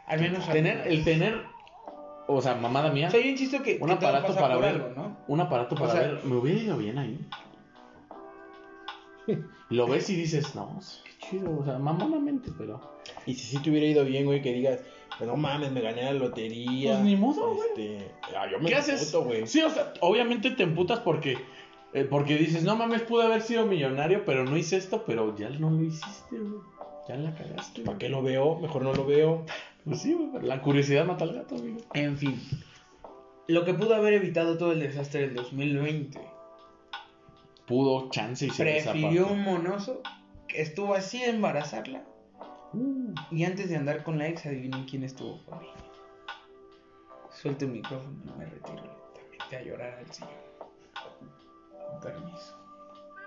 [0.08, 1.42] Al menos Tener, el tener,
[2.28, 3.80] o sea, mamada mía, O sea, yo insisto que.
[3.82, 5.18] un que aparato para ver, algo, ¿no?
[5.28, 7.20] un aparato para O sea- ver, me hubiera ido bien ahí.
[9.72, 12.80] Lo ves y dices, no, qué chido, o sea, mamonamente, pero.
[13.26, 14.80] Y si sí te hubiera ido bien, güey, que digas,
[15.18, 16.94] "Pues no mames, me gané la lotería.
[16.94, 17.70] Pues ni modo, güey.
[17.70, 19.14] Este, ah, yo me ¿Qué haces?
[19.16, 19.48] güey.
[19.48, 21.38] Sí, o sea, obviamente te emputas porque,
[21.94, 25.50] eh, porque dices, no mames, pude haber sido millonario, pero no hice esto, pero ya
[25.50, 26.62] no lo hiciste, güey.
[27.08, 27.82] Ya la cagaste.
[27.82, 27.98] ¿Para güey.
[27.98, 28.60] qué lo veo?
[28.60, 29.46] Mejor no lo veo.
[29.86, 31.80] Pues sí, güey, la curiosidad mata al gato, amigo.
[31.94, 32.40] En fin.
[33.48, 36.20] Lo que pudo haber evitado todo el desastre del 2020.
[37.72, 40.02] Pudo, chance y se Prefirió un monoso
[40.50, 42.04] que estuvo así de embarazarla.
[42.74, 45.72] Uh, Y antes de andar con la ex, adivinen quién estuvo con ella.
[47.32, 50.06] Suelto el micrófono, no me retiro lentamente a llorar al.
[50.06, 52.58] Con permiso.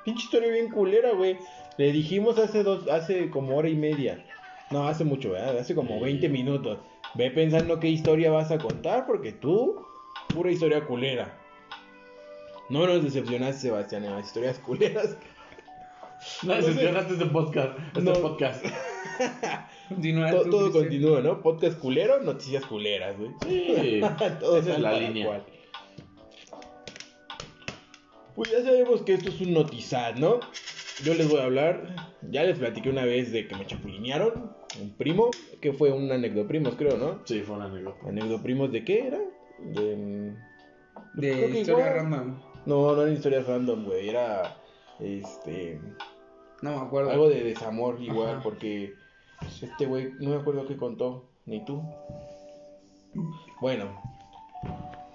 [0.05, 1.39] Pinche historia bien culera, güey.
[1.79, 4.27] Le dijimos hace dos, hace como hora y media.
[4.71, 5.57] No, hace mucho, ¿verdad?
[5.57, 6.79] Hace como 20 minutos.
[7.15, 9.87] Ve pensando qué historia vas a contar, porque tú,
[10.35, 11.44] pura historia culera.
[12.69, 15.17] No nos decepcionaste, Sebastián, en las historias culeras.
[16.43, 17.79] No decepcionaste este podcast.
[17.89, 18.13] Este No.
[18.15, 18.65] podcast.
[19.91, 21.43] Continúa todo todo continúa, ¿no?
[21.43, 23.31] Podcast culero, noticias culeras, güey.
[23.43, 24.01] Sí.
[24.41, 25.27] Todo Esa es la línea.
[25.27, 25.45] cual.
[28.35, 30.41] Pues ya sabemos que esto es un notizad, ¿no?
[31.05, 31.95] Yo les voy a hablar,
[32.31, 36.75] ya les platiqué una vez de que me chapulinearon, un primo, que fue un anecdoprimos,
[36.77, 37.21] creo, ¿no?
[37.27, 38.09] Sí, fue una anécdota.
[38.09, 39.19] ¿Anecdoprimos de qué era?
[39.61, 39.97] De...
[39.97, 41.95] mm, De historia igual.
[41.95, 42.41] random.
[42.67, 44.57] No, no eran historias random, güey, era,
[45.01, 45.81] este,
[46.63, 47.11] No me acuerdo.
[47.11, 48.43] algo de desamor igual, Ajá.
[48.43, 48.95] porque
[49.63, 51.83] este güey, no me acuerdo qué contó, ni tú.
[53.61, 54.01] Bueno,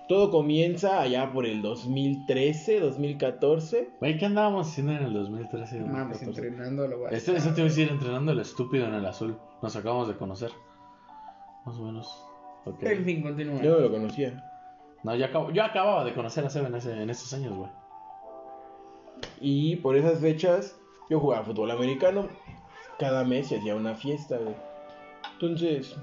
[0.07, 3.89] todo comienza allá por el 2013, 2014.
[3.99, 5.77] Güey, ¿qué andábamos haciendo en el 2013?
[5.77, 6.47] y Mames, 2014?
[6.47, 9.37] entrenando lo a Este, este te iba a decir, entrenando el estúpido en el azul.
[9.61, 10.51] Nos acabamos de conocer.
[11.65, 12.25] Más o menos.
[12.65, 12.83] Ok.
[12.83, 13.61] En fin, continúa.
[13.61, 14.43] Yo no lo conocía.
[15.03, 17.69] No, yo, acabo, yo acababa de conocer a Seba en, ese, esos años, güey.
[19.41, 20.77] Y por esas fechas
[21.09, 22.27] yo jugaba fútbol americano.
[22.97, 24.55] Cada mes se hacía una fiesta, güey.
[25.33, 25.95] Entonces,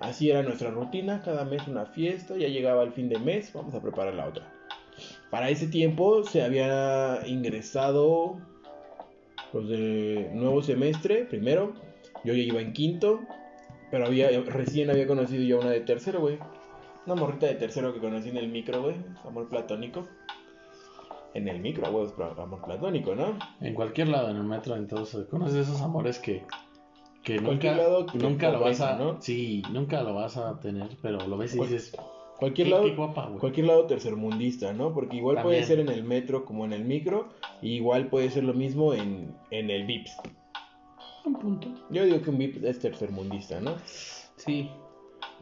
[0.00, 1.22] así era nuestra rutina.
[1.22, 2.36] Cada mes una fiesta.
[2.36, 4.52] Ya llegaba el fin de mes, vamos a preparar la otra.
[5.30, 8.38] Para ese tiempo se había ingresado
[9.52, 11.74] los de nuevo semestre, primero.
[12.24, 13.20] Yo ya iba en quinto.
[13.90, 16.38] Pero había, recién había conocido ya una de tercero, güey.
[17.06, 18.96] Una morrita de tercero que conocí en el micro, güey.
[19.26, 20.06] Amor platónico.
[21.34, 23.38] En el micro, güey, es amor platónico, ¿no?
[23.60, 25.26] En cualquier lado, en el metro, en todo eso.
[25.28, 26.44] Conoces esos amores que,
[27.22, 28.96] que nunca, lado que nunca lo vas a...
[28.96, 29.20] ¿no?
[29.20, 31.96] Sí, nunca lo vas a tener, pero lo ves y Cual- dices...
[32.38, 34.92] Cualquier qué, lado, qué guapa, cualquier lado tercermundista, ¿no?
[34.92, 37.28] Porque igual puede ser en el metro como en el micro,
[37.60, 40.16] y igual puede ser lo mismo en, en el VIPS.
[41.24, 41.68] Un punto.
[41.90, 43.76] Yo digo que un VIP es tercermundista, ¿no?
[43.84, 44.68] Sí.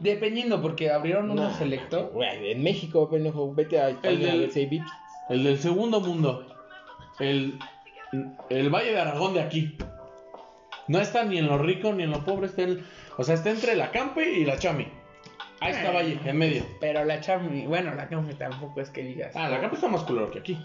[0.01, 2.09] Dependiendo, porque abrieron uno Nah, selecto.
[2.13, 4.91] güey, en México, pendejo, vete a España del- a ver si hay VIPs.
[5.29, 6.47] El del segundo mundo.
[7.19, 7.59] El,
[8.49, 9.77] el Valle de Aragón de aquí.
[10.87, 12.47] No está ni en lo rico ni en lo pobre.
[12.47, 12.83] Está en-
[13.17, 14.87] o sea, está entre la Campe y la Chami.
[15.59, 16.65] Ahí está Valle, en medio.
[16.79, 19.35] Pero la Chami, bueno, la Chami tampoco es que digas.
[19.35, 20.57] Ah, la Campe está más culero que aquí.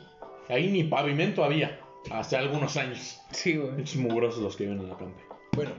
[0.48, 1.78] Ahí ni pavimento había.
[2.10, 3.20] Hace algunos años.
[3.32, 3.72] Sí, güey.
[3.72, 5.20] Muchos mugrosos los que viven en la Campe.
[5.52, 5.72] Bueno,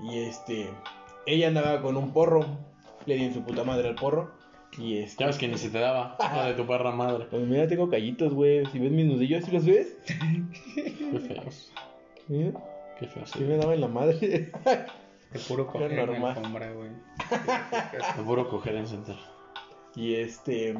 [0.00, 0.68] y este,
[1.26, 2.44] ella andaba con un porro,
[3.06, 4.30] le di en su puta madre al porro,
[4.78, 5.22] y este...
[5.24, 6.16] Ya ves que ni se te daba.
[6.46, 7.26] De tu perra madre.
[7.30, 9.96] Pues mira, tengo callitos, güey, si ves mis nudillos, ¿sí los ves?
[10.74, 11.72] Qué feos.
[12.30, 12.52] ¿Eh?
[12.98, 13.30] Qué feos.
[13.30, 14.18] Sí me daba en la madre.
[15.32, 16.90] De puro coger en la alfombra, güey.
[18.16, 19.16] Te puro coger en center.
[19.96, 20.76] Y este.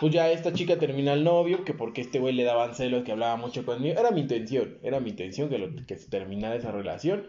[0.00, 3.12] Pues ya esta chica termina el novio, que porque este güey le daban celos, que
[3.12, 3.98] hablaba mucho conmigo.
[4.00, 7.26] Era mi intención, era mi intención que, lo- que se terminara esa relación.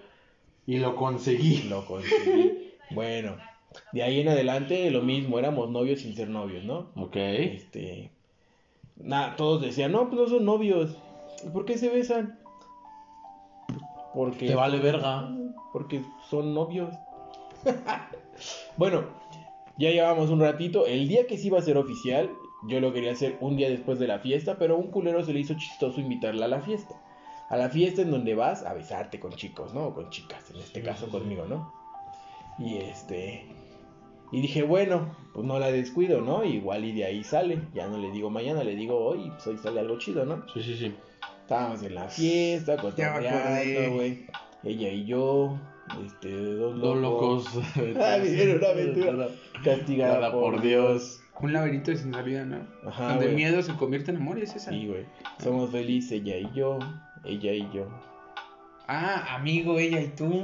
[0.66, 1.64] Y lo conseguí.
[1.64, 2.61] Lo conseguí.
[2.94, 3.38] Bueno,
[3.94, 6.92] de ahí en adelante lo mismo, éramos novios sin ser novios, ¿no?
[6.96, 7.16] Ok.
[7.16, 8.12] Este.
[8.98, 10.98] Nada, todos decían, no, pues no son novios.
[11.46, 12.40] ¿Y ¿Por qué se besan?
[14.14, 14.48] Porque.
[14.48, 15.30] Te vale verga.
[15.74, 16.94] Porque son novios.
[18.78, 19.06] bueno,
[19.78, 20.86] ya llevamos un ratito.
[20.86, 22.30] El día que sí iba a ser oficial,
[22.68, 25.34] yo lo quería hacer un día después de la fiesta, pero a un culero se
[25.34, 26.96] le hizo chistoso invitarla a la fiesta.
[27.50, 29.88] A la fiesta en donde vas a besarte con chicos, ¿no?
[29.88, 31.81] O con chicas, en este Sí, caso sí, conmigo, ¿no?
[32.64, 33.46] Y este.
[34.32, 36.44] Y dije, bueno, pues no la descuido, ¿no?
[36.44, 37.60] Igual y de ahí sale.
[37.74, 40.46] Ya no le digo mañana, le digo hoy, pues hoy sale algo chido, ¿no?
[40.54, 40.94] Sí, sí, sí.
[41.42, 44.26] Estábamos en la fiesta, cotorreando, güey.
[44.64, 45.60] Ella y yo,
[46.06, 47.46] este, dos Dos locos.
[48.00, 49.28] Ah, vivieron una aventura.
[49.64, 51.22] Castigada Nada por, por Dios.
[51.42, 52.68] Un laberinto sin salida, ¿no?
[52.88, 53.44] Ajá, Donde el güey.
[53.44, 54.70] miedo se convierte en amor, ¿es esa?
[54.70, 55.06] Sí, güey.
[55.40, 56.78] Somos felices, ella y yo,
[57.26, 57.88] ella y yo.
[58.94, 60.26] Ah, amigo, ella y tú.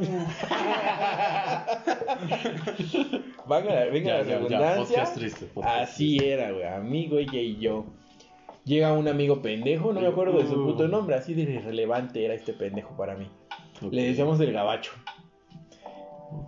[3.49, 4.77] Venga, venga Ya, la ya, redundancia.
[4.77, 6.63] podcast triste, podcast Así era, güey.
[6.65, 7.85] Amigo, ella y yo.
[8.63, 12.33] Llega un amigo pendejo, no me acuerdo de su puto nombre, así de irrelevante era
[12.35, 13.29] este pendejo para mí.
[13.91, 14.91] Le decíamos el gabacho.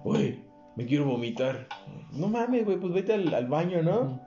[0.04, 0.40] Güey,
[0.78, 1.68] me quiero vomitar.
[2.14, 4.22] No mames, güey, pues vete al, al baño, ¿no?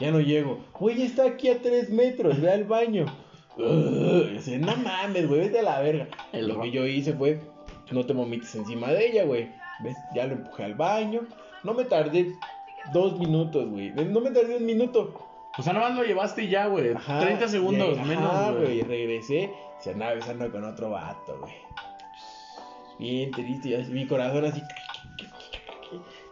[0.00, 0.64] Ya no llego.
[0.78, 3.04] Güey, está aquí a tres metros, ve al baño.
[3.58, 6.08] Ugh, no mames, güey, vete a la verga.
[6.32, 7.40] El Lo que yo hice fue,
[7.90, 9.50] no te vomites encima de ella, güey.
[9.80, 9.96] ¿Ves?
[10.14, 11.22] Ya lo empujé al baño.
[11.64, 12.32] No me tardé
[12.92, 13.90] dos minutos, güey.
[13.90, 15.12] No me tardé un minuto.
[15.58, 16.92] O sea, nada más lo llevaste y ya, güey.
[16.94, 18.78] Ajá, 30 segundos y- ajá, menos, güey.
[18.78, 21.52] Y regresé, se andaba besando con otro vato, güey.
[22.98, 24.62] Bien triste, y así, mi corazón así.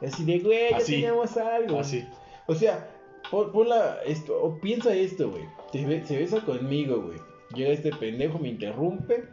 [0.00, 0.92] y Así de, güey, ya Así.
[0.92, 1.80] teníamos algo.
[1.80, 2.06] Así.
[2.46, 2.88] O sea,
[3.30, 5.44] pon, ponla esto, o piensa esto, güey.
[5.72, 7.18] Se, be- se besa conmigo, güey.
[7.54, 9.24] Llega este pendejo, me interrumpe,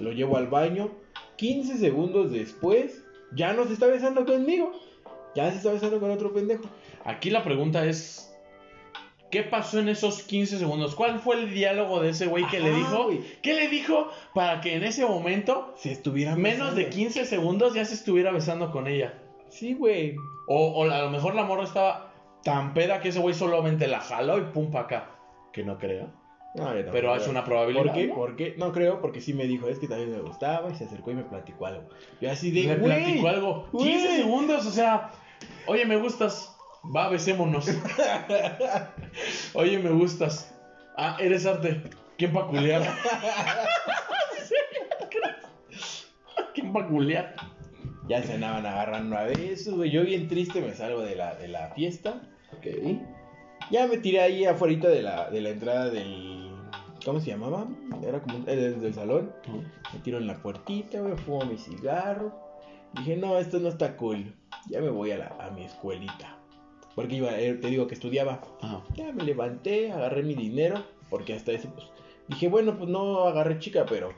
[0.00, 0.90] lo llevo al baño.
[1.36, 4.72] 15 segundos después, ya no se está besando conmigo.
[5.34, 6.64] Ya se está besando con otro pendejo.
[7.04, 8.28] Aquí la pregunta es.
[9.30, 10.94] ¿Qué pasó en esos 15 segundos?
[10.94, 13.08] ¿Cuál fue el diálogo de ese güey que le dijo?
[13.40, 16.96] ¿Qué le dijo para que en ese momento, Se estuviera menos de besando.
[16.96, 19.14] 15 segundos, ya se estuviera besando con ella?
[19.48, 20.16] Sí, güey.
[20.48, 22.11] O, o a lo mejor la morra estaba
[22.44, 25.10] tan peda que ese güey solamente la jaló y pum pa' acá.
[25.52, 26.10] Que no creo.
[26.54, 27.84] No, yo Pero es una probabilidad.
[27.84, 28.06] ¿Por qué?
[28.06, 28.14] ¿no?
[28.14, 28.54] ¿Por qué?
[28.58, 31.14] No creo, porque sí me dijo, es que también me gustaba y se acercó y
[31.14, 31.88] me platicó algo.
[32.20, 33.68] Yo así de, güey, platicó algo.
[33.72, 33.92] güey.
[33.92, 35.10] 15 segundos, o sea,
[35.66, 36.54] oye, me gustas.
[36.94, 37.70] Va, besémonos.
[39.54, 40.54] oye, me gustas.
[40.96, 41.82] Ah, eres arte.
[42.18, 42.82] ¿Quién pa' culiar?
[46.54, 47.34] ¿Quién pa' culiar?
[48.08, 49.90] Ya se andaban agarrando a besos, güey.
[49.90, 52.20] Yo bien triste me salgo de la, de la fiesta.
[52.56, 52.66] Ok.
[53.70, 56.50] Ya me tiré ahí afuera de la, de la entrada del...
[57.04, 57.66] ¿Cómo se llamaba?
[58.06, 59.32] Era como un- el del salón.
[59.92, 62.32] Me tiro en la puertita, güey, fumo mi cigarro.
[62.94, 64.34] Dije, no, esto no está cool.
[64.68, 66.38] Ya me voy a, la, a mi escuelita.
[66.94, 68.40] Porque iba, eh, te digo que estudiaba.
[68.60, 68.82] Ajá.
[68.94, 71.86] Ya me levanté, agarré mi dinero, porque hasta eso, pues,
[72.28, 74.12] dije, bueno, pues no agarré chica, pero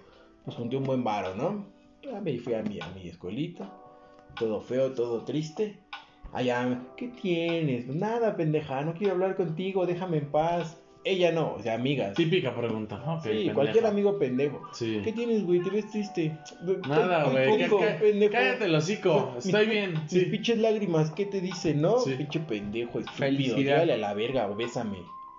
[0.45, 1.67] pues junté un buen varo, ¿no?
[2.03, 3.73] Ya me fui a mi, a mi escuelita,
[4.37, 5.79] todo feo, todo triste.
[6.35, 7.87] Allá, ¿qué tienes?
[7.87, 10.81] Nada, pendeja, no quiero hablar contigo, déjame en paz.
[11.07, 12.15] Ella no, o sea, amigas.
[12.15, 12.97] Típica pregunta.
[13.07, 13.55] Ok, sí, pendeja.
[13.55, 14.63] cualquier amigo pendejo.
[14.73, 15.01] Sí.
[15.05, 15.61] ¿Qué tienes, güey?
[15.61, 16.37] ¿Te ves triste?
[16.89, 17.69] Nada, güey.
[18.31, 19.33] Cállate el hocico.
[19.37, 19.93] Mis Estoy bien.
[19.93, 20.21] Mis Sí.
[20.25, 21.99] pinches lágrimas, ¿qué te dicen, no?
[21.99, 22.15] Sí.
[22.15, 23.57] Pinche pendejo, estúpido.
[23.59, 24.97] Llévale a la verga o bésame.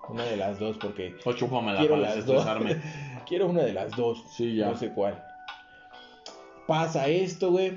[0.08, 2.44] Una de las dos, porque O chúpamela quiero para las dos.
[2.46, 2.76] desestresarme.
[3.26, 4.22] quiero una de las dos.
[4.30, 4.68] Sí, ya.
[4.70, 5.20] No sé cuál.
[6.68, 7.72] Pasa esto, güey.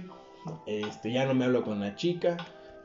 [0.67, 2.37] Este, ya no me hablo con la chica.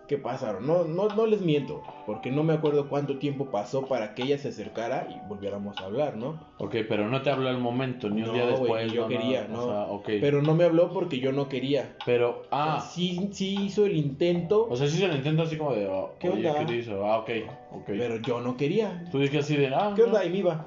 [0.06, 0.66] ¿Qué pasaron?
[0.66, 4.36] No, no, no les miento, porque no me acuerdo cuánto tiempo pasó para que ella
[4.36, 6.38] se acercara y volviéramos a hablar, ¿no?
[6.58, 8.86] Ok, pero no te habló al momento, ni un No, día después.
[8.86, 9.62] ni yo no, quería, no.
[9.62, 10.08] O sea, ok.
[10.20, 11.96] Pero no me habló porque yo no quería.
[12.04, 15.72] Pero, ah, Sí, sí hizo el intento, o sea, sí se lo intento así como
[15.72, 16.66] de, oh, ¿Qué oye, onda?
[16.66, 16.92] ¿qué dice?
[17.02, 17.30] Ah, ok,
[17.72, 17.84] ok.
[17.86, 19.06] pero yo no quería.
[19.10, 20.22] Tú dije así de, ah, ¿Qué onda?
[20.26, 20.66] Y me iba.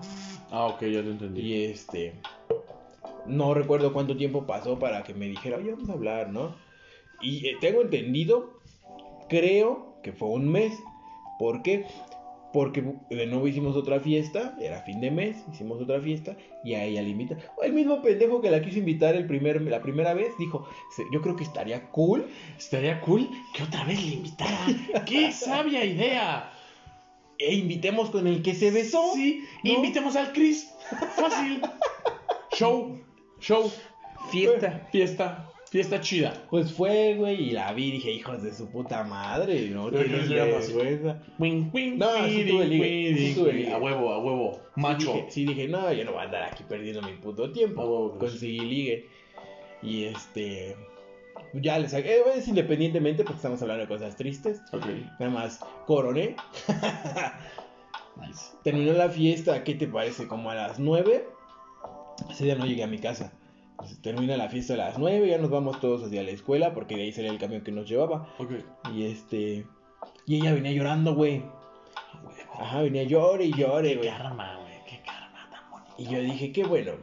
[0.50, 1.42] Ah, ok, ya te entendí.
[1.42, 2.16] Y este.
[3.28, 6.56] No recuerdo cuánto tiempo pasó para que me dijera, oye, vamos a hablar, ¿no?
[7.22, 8.62] Y eh, tengo entendido,
[9.30, 10.74] creo que fue un mes.
[11.40, 11.86] ¿Por qué?
[12.54, 16.84] Porque de nuevo hicimos otra fiesta, era fin de mes, hicimos otra fiesta y a
[16.86, 17.38] ella le invita.
[17.62, 21.22] El mismo pendejo que la quiso invitar el primer, la primera vez dijo, "Se- yo
[21.22, 22.26] creo que estaría cool.
[22.58, 24.58] Estaría cool que otra vez le invitara.
[25.06, 26.52] ¡Qué sabia idea!
[27.38, 29.12] E invitemos con el que se besó.
[29.14, 29.74] Sí, ¿no?
[29.74, 30.74] invitemos al Chris.
[31.16, 31.62] Fácil.
[32.58, 32.98] Show,
[33.40, 33.70] show,
[34.32, 34.88] Fiesta.
[34.92, 36.34] fiesta, fiesta chida.
[36.50, 40.74] Pues fue, güey, y la vi y dije, hijos de su puta madre, no así.
[40.74, 41.22] vergüenza.
[41.40, 43.72] Wing, wing, No, sí wing, tuve ligue.
[43.74, 44.60] A huevo, a huevo.
[44.76, 45.06] Macho.
[45.06, 47.82] Sí dije, sí dije, no, yo no voy a andar aquí perdiendo mi puto tiempo.
[47.82, 48.32] A huevo, pues.
[48.32, 49.10] Conseguí ligue.
[49.82, 50.76] Y este.
[51.54, 52.18] Ya les saqué.
[52.18, 54.62] eh, Es independientemente porque estamos hablando de cosas tristes.
[54.74, 54.86] Ok.
[55.20, 56.36] Nada más coroné.
[58.20, 58.46] Nice.
[58.64, 60.28] Terminó la fiesta, ¿qué te parece?
[60.28, 61.28] Como a las 9.
[62.32, 63.32] Ese día no llegué a mi casa.
[63.80, 66.96] Entonces, termina la fiesta a las 9, ya nos vamos todos hacia la escuela porque
[66.96, 68.34] de ahí salía el camión que nos llevaba.
[68.40, 68.52] Ok.
[68.96, 69.66] Y este.
[70.26, 71.44] Y ella venía llorando, güey.
[72.60, 74.10] Ajá, venía llore y llore, Qué güey.
[74.10, 74.74] karma, güey.
[74.90, 75.94] Qué karma tan bonito.
[76.00, 76.94] Y yo dije, qué bueno,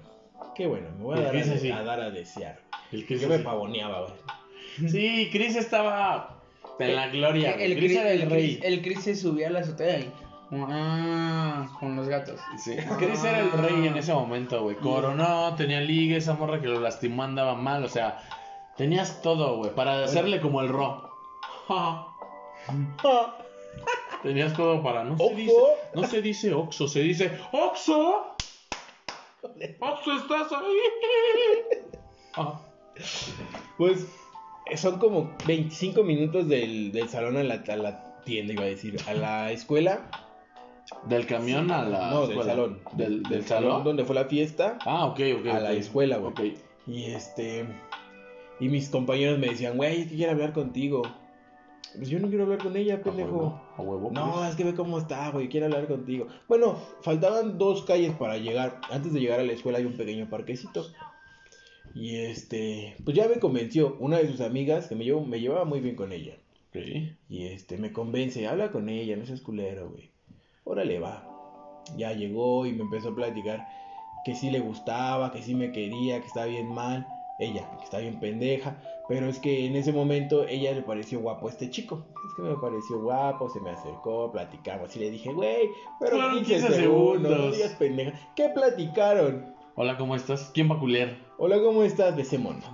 [0.56, 2.60] qué bueno, me voy a ¿Y dar qué a, dar a desear.
[2.90, 4.90] El Chris Yo me pavoneaba, güey.
[4.90, 6.40] Sí, Chris estaba
[6.80, 7.52] En la gloria.
[7.52, 7.76] El, güey.
[7.76, 8.56] Chris Chris, era el el, rey.
[8.56, 10.10] Chris, el Chris se subía a la azotea y.
[10.52, 12.40] Ah, con los gatos.
[12.58, 12.76] Sí.
[12.98, 14.76] Chris era el rey en ese momento, güey.
[14.76, 18.22] Coronó, tenía liga, esa morra que lo lastimó andaba mal, o sea,
[18.76, 21.10] tenías todo, güey, para hacerle como el ro.
[24.22, 25.52] tenías todo para no se dice,
[25.94, 28.34] no se dice Oxo, se dice Oxo.
[29.80, 31.82] Oxo, estás ahí.
[32.36, 32.60] Ah,
[33.76, 34.06] Pues
[34.70, 38.66] eh, son como 25 minutos del, del salón a la, a la tienda, iba a
[38.66, 40.10] decir, a la escuela.
[41.08, 42.80] Del camión a la no, del salón.
[42.92, 43.84] Del, del salón.
[43.84, 44.78] donde fue la fiesta.
[44.84, 45.46] Ah, ok, ok.
[45.46, 46.30] a la escuela, güey.
[46.32, 46.58] Ok.
[46.86, 47.66] Y este.
[48.60, 51.02] Y mis compañeros me decían, güey, es que quiero hablar contigo.
[51.96, 53.30] Pues yo no quiero hablar con ella, A pendejo.
[53.30, 54.50] huevo, a huevo, No, pues.
[54.50, 56.26] es que ve cómo está, güey, quiero hablar contigo.
[56.48, 58.80] Bueno, faltaban dos calles para llegar.
[58.90, 60.84] Antes de llegar a la escuela hay un pequeño parquecito.
[61.94, 65.64] Y este, pues ya me convenció una de sus amigas que me, llevo, me llevaba
[65.64, 66.36] muy bien con ella.
[66.70, 66.76] Ok.
[67.28, 70.10] Y este, me convence, habla con ella, no seas culero, güey.
[70.64, 71.22] Órale, va.
[71.96, 73.68] Ya llegó y me empezó a platicar
[74.24, 77.06] que sí le gustaba, que sí me quería, que estaba bien mal.
[77.38, 78.76] Ella, que está bien pendeja.
[79.08, 82.06] Pero es que en ese momento ella le pareció guapo a este chico.
[82.28, 84.94] Es que me pareció guapo, se me acercó, platicamos.
[84.96, 85.68] Y le dije, güey,
[86.00, 87.56] pero Fueron 15, 15 segundos, no segundos.
[87.56, 88.12] digas pendeja.
[88.34, 89.54] ¿Qué platicaron?
[89.74, 90.50] Hola, ¿cómo estás?
[90.54, 91.18] ¿Quién va a culear?
[91.36, 92.16] Hola, ¿cómo estás?
[92.16, 92.64] Besémonos.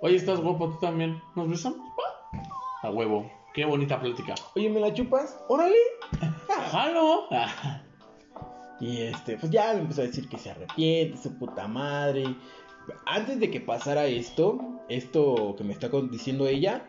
[0.00, 1.20] Oye, estás guapo tú también.
[1.34, 1.80] ¿Nos besamos?
[2.82, 3.28] A huevo.
[3.52, 4.34] Qué bonita plática.
[4.56, 5.38] Oye, ¿me la chupas?
[5.48, 5.76] Órale.
[6.74, 7.28] ¡Halo!
[8.80, 12.24] Y este, pues ya me empezó a decir que se arrepiente, su puta madre.
[13.06, 14.58] Antes de que pasara esto,
[14.88, 16.84] esto que me está diciendo ella,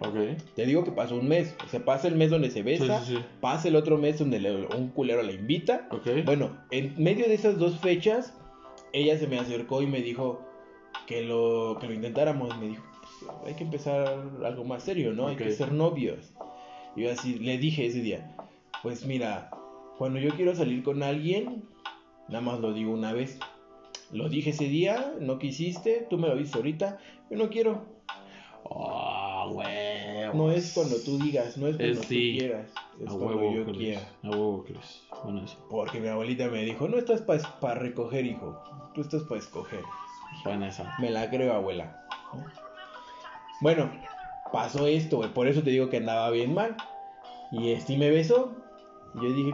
[0.55, 1.55] te digo que pasó un mes.
[1.63, 3.23] O sea, pasa el mes donde se besa, Sí, sí, sí.
[3.39, 5.87] pasa el otro mes donde le- un culero la invita.
[6.25, 8.33] Bueno, en medio de esas dos fechas,
[8.91, 10.41] ella se me acercó y me dijo
[11.05, 12.57] que lo, que lo intentáramos.
[12.57, 12.83] Me dijo,
[13.19, 15.27] "Pues, hay que empezar algo más serio, ¿no?
[15.27, 16.33] Hay que ser novios.
[16.95, 18.35] Y yo así, le dije ese día,
[18.81, 19.51] pues mira,
[19.97, 21.63] cuando yo quiero salir con alguien,
[22.27, 23.39] nada más lo digo una vez.
[24.11, 27.83] Lo dije ese día, no quisiste, tú me lo dices ahorita, yo no quiero.
[29.47, 30.33] Huevo.
[30.33, 32.35] No es cuando tú digas, no es cuando Es tú sí.
[32.39, 33.77] quieras, es A cuando huevo, yo Chris.
[33.77, 34.01] quiera.
[34.23, 35.03] A huevo, Chris.
[35.23, 35.57] Bueno, eso.
[35.69, 38.59] Porque mi abuelita me dijo, no estás para recoger, hijo,
[38.93, 39.81] tú estás para escoger.
[40.43, 40.95] Buena esa.
[40.99, 42.05] Me la creo, abuela.
[43.61, 43.89] Bueno,
[44.51, 45.33] pasó esto, güey.
[45.33, 46.75] Por eso te digo que andaba bien mal.
[47.51, 48.51] Y este me besó.
[49.15, 49.53] Y yo dije,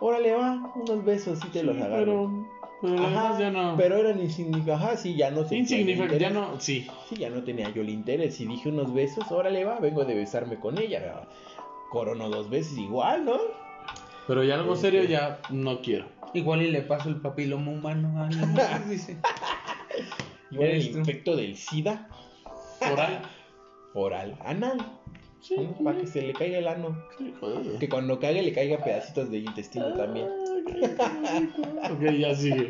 [0.00, 1.98] órale, va, unos besos, sí te los agarro.
[2.04, 2.48] pero,
[2.82, 3.76] pero Ajá, ya no.
[3.76, 4.74] Pero eran insignificantes.
[4.88, 5.56] Ajá, sí, ya no sé.
[5.56, 6.58] Insignificante, ya no.
[6.60, 6.86] Sí.
[7.08, 8.40] Sí, ya no tenía yo el interés.
[8.40, 11.22] Y dije unos besos, órale, va, vengo de besarme con ella.
[11.90, 13.36] Corono dos veces igual, ¿no?
[14.26, 14.90] Pero ya algo Este.
[14.90, 16.06] serio ya no quiero.
[16.34, 18.54] Igual y le paso el papiloma humano a alguien
[18.88, 19.16] dice.
[20.52, 22.08] Igual el infecto del SIDA
[22.92, 23.22] Oral.
[23.94, 24.78] oral anal.
[25.40, 25.56] Sí.
[25.82, 27.02] Para que se le caiga el ano.
[27.78, 30.28] Que cuando cague le caigan pedacitos de intestino también.
[31.90, 32.68] Ok, ya sigue.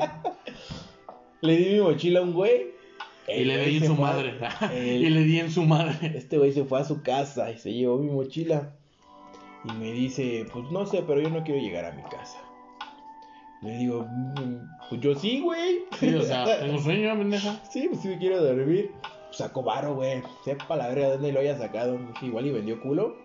[1.40, 2.68] Le di mi mochila a un güey.
[3.28, 4.34] Y le di en su madre.
[4.72, 6.12] el- Y le di en su madre.
[6.16, 8.72] Este güey se fue a su casa y se llevó mi mochila.
[9.64, 12.38] Y me dice, pues no sé, pero yo no quiero llegar a mi casa.
[13.62, 14.56] Le digo, "Mm,
[14.88, 15.80] pues yo sí, güey.
[15.98, 17.60] Sí, o sea, tengo sueño, pendeja.
[17.70, 18.90] Sí, pues sí me quiero dormir.
[19.30, 20.22] Sacó varo, güey.
[20.44, 21.96] Sepa la verga de dónde lo haya sacado.
[21.98, 23.16] Dije, igual y vendió culo.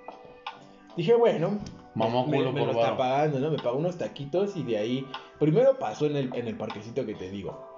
[0.96, 1.60] Dije, bueno.
[1.96, 3.50] Mamó me, culo me por lo está pagando, ¿no?
[3.52, 5.08] Me pagó unos taquitos y de ahí.
[5.39, 7.74] Primero pasó en el, en el parquecito que te digo.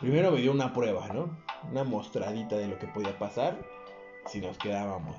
[0.00, 1.38] Primero me dio una prueba, ¿no?
[1.70, 3.56] Una mostradita de lo que podía pasar
[4.26, 5.16] si nos quedábamos.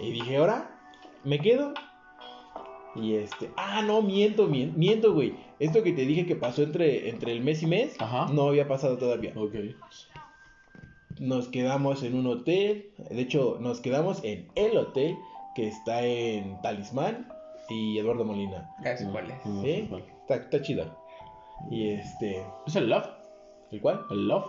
[0.00, 0.70] Y dije, ahora,
[1.24, 1.74] ¿me quedo?
[2.94, 5.34] Y este, ah, no, miento, mien- miento, güey.
[5.58, 8.28] Esto que te dije que pasó entre, entre el mes y mes, Ajá.
[8.32, 9.32] no había pasado todavía.
[9.36, 9.54] Ok.
[11.18, 15.16] Nos quedamos en un hotel, de hecho, nos quedamos en el hotel
[15.54, 17.28] que está en Talismán
[17.70, 18.74] y Eduardo Molina.
[18.84, 19.44] Ya sé cuál es.
[19.44, 19.88] Mm, ¿Sí?
[20.22, 20.96] Está, está chido.
[21.70, 23.08] Y este, ¿Es el Love?
[23.72, 24.04] ¿el cuál?
[24.10, 24.46] ¿El Love?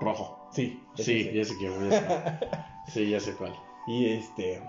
[0.00, 0.48] Rojo.
[0.50, 2.48] Sí, Sí, ya sé quién ya sé.
[2.88, 3.54] Sí, ya sé cuál.
[3.86, 4.60] Y este,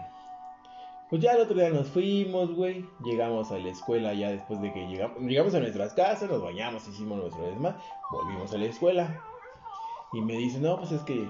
[1.10, 2.86] pues ya el otro día nos fuimos, güey.
[3.04, 6.88] Llegamos a la escuela ya después de que llegamos, llegamos a nuestras casas, nos bañamos,
[6.88, 7.78] hicimos nuestro desma,
[8.12, 9.22] volvimos a la escuela.
[10.14, 11.28] Y me dice, no, pues es que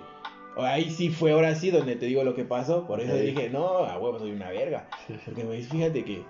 [0.57, 2.85] ahí sí fue ahora sí donde te digo lo que pasó.
[2.85, 3.19] Por eso Ok.
[3.19, 4.87] dije, no, a huevo soy una verga.
[5.25, 6.23] Porque me dice, fíjate que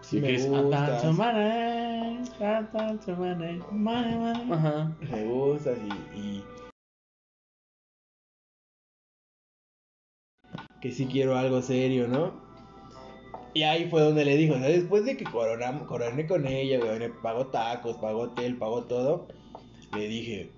[0.00, 0.32] sí me
[5.10, 5.78] me gustas
[6.14, 6.44] y, y
[10.80, 12.32] que sí quiero algo serio, ¿no?
[13.54, 16.78] Y ahí fue donde le dijo, o sea, después de que coronamos, coroné con ella,
[16.78, 19.28] güey, pagó tacos, pagó hotel, pagó todo,
[19.92, 20.50] le dije,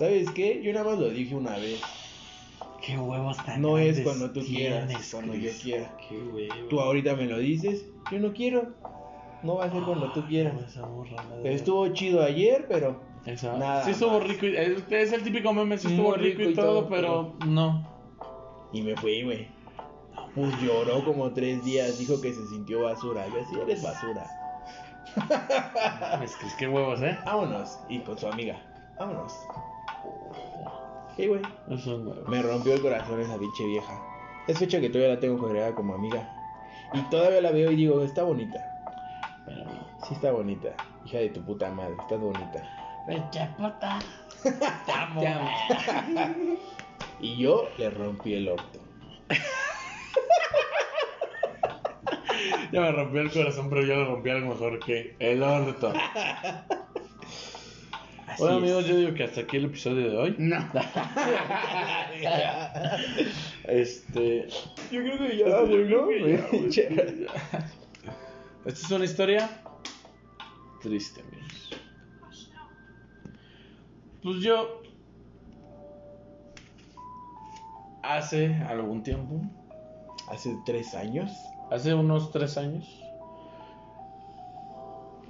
[0.00, 0.60] ¿sabes qué?
[0.62, 1.80] Yo nada más lo dije una vez.
[2.84, 5.94] Qué huevos tan No es cuando tú quieras, es cuando yo quiera.
[6.08, 6.68] Qué huevos.
[6.68, 8.74] Tú ahorita me lo dices, yo no quiero.
[9.42, 10.54] No va a ser cuando tú quieras.
[10.74, 13.00] Pero de- estuvo chido ayer, pero
[13.58, 14.28] nada sí estuvo más.
[14.28, 14.46] rico.
[14.46, 17.86] y- Es, es el típico meme, sí estuvo rico, y todo, pero no.
[18.72, 19.46] Y me fui, güey.
[20.34, 23.26] Pues lloró como tres días, dijo que se sintió basura.
[23.28, 24.26] Yo así, eres basura.
[26.22, 27.18] Es que qué huevos, ¿eh?
[27.24, 27.78] Vámonos.
[27.88, 28.56] Y con su amiga.
[28.98, 29.32] Vámonos.
[31.16, 31.42] Sí, güey.
[31.68, 32.28] Eso es huevos.
[32.28, 34.00] Me rompió el corazón esa pinche vieja.
[34.46, 36.28] Es fecha que todavía la tengo agregada como amiga.
[36.92, 38.58] Y todavía la veo y digo, está bonita.
[39.46, 39.64] Pero.
[40.06, 40.74] Sí está bonita.
[41.04, 42.62] Hija de tu puta madre, estás bonita.
[43.06, 43.98] Pinche puta.
[44.86, 45.20] Te amo.
[45.20, 46.56] Te amo.
[47.20, 48.80] Y yo le rompí el orto.
[52.72, 55.92] Ya me rompió el corazón, pero yo le rompí algo mejor que el orto.
[58.30, 60.34] Así Bueno, amigos, yo digo que hasta aquí el episodio de hoy.
[60.38, 60.56] No.
[63.64, 64.48] Este.
[64.90, 66.70] Yo creo que ya, Yo creo que ya, güey.
[66.70, 67.26] Che.
[68.64, 69.62] Esta es una historia
[70.82, 71.70] triste, amigos.
[74.22, 74.80] Pues yo.
[78.02, 79.40] Hace algún tiempo,
[80.28, 81.30] Hace tres años.
[81.70, 82.84] hace unos tres años,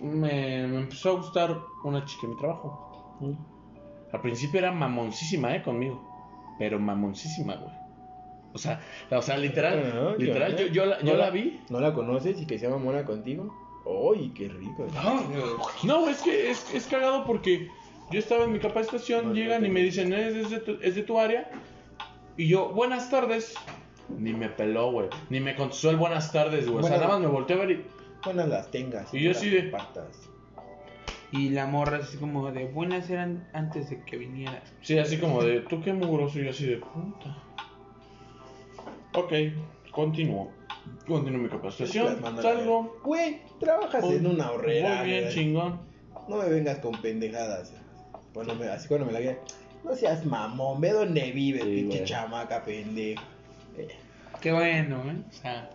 [0.03, 2.90] me, me empezó a gustar una chica en mi trabajo.
[4.13, 6.03] Al principio era mamoncísima, eh, conmigo.
[6.59, 7.73] Pero mamoncísima, güey.
[8.53, 11.61] O sea, o sea, literal, literal, yo, la, yo ¿No la vi.
[11.69, 13.55] ¿No la conoces y que se llama Mona contigo?
[13.85, 14.87] ¡Uy, qué rico!
[15.85, 17.69] No, es que es, es cagado porque
[18.11, 20.97] yo estaba en mi capacitación, No, llegan no y me dicen, es de, tu, es
[20.97, 21.51] de tu área.
[22.37, 23.55] Y yo, buenas tardes.
[24.19, 25.09] Ni me peló, güey.
[25.29, 26.85] Ni me contestó el buenas tardes, güey.
[26.85, 27.85] O sea, nada más me volteé a ver y...
[28.25, 29.15] Buenas las tengas.
[29.15, 29.73] Y yo así de-.
[31.33, 34.63] Y la morra así como de buenas eran antes de que vinieras.
[34.83, 36.41] Sí, así como de, tú qué mugroso.
[36.41, 37.37] Y yo así de, puta.
[39.15, 39.33] Ok,
[39.93, 40.51] continúo.
[41.07, 42.97] Continúo mi capacitación, salgo.
[43.05, 44.97] Güey, trabajas en una horrera.
[45.01, 45.35] Muy bien, güey.
[45.35, 45.81] chingón.
[46.29, 47.73] No me vengas con pendejadas.
[48.35, 49.39] Bueno, me- así cuando me la quedé.
[49.85, 52.09] No seas mamón, ve dónde vives, Sí, pinche güey.
[52.09, 53.23] chamaca, pendejo.
[53.79, 53.89] Eh,
[54.41, 55.17] Qué bueno, ¿eh?
[55.29, 55.71] O sea,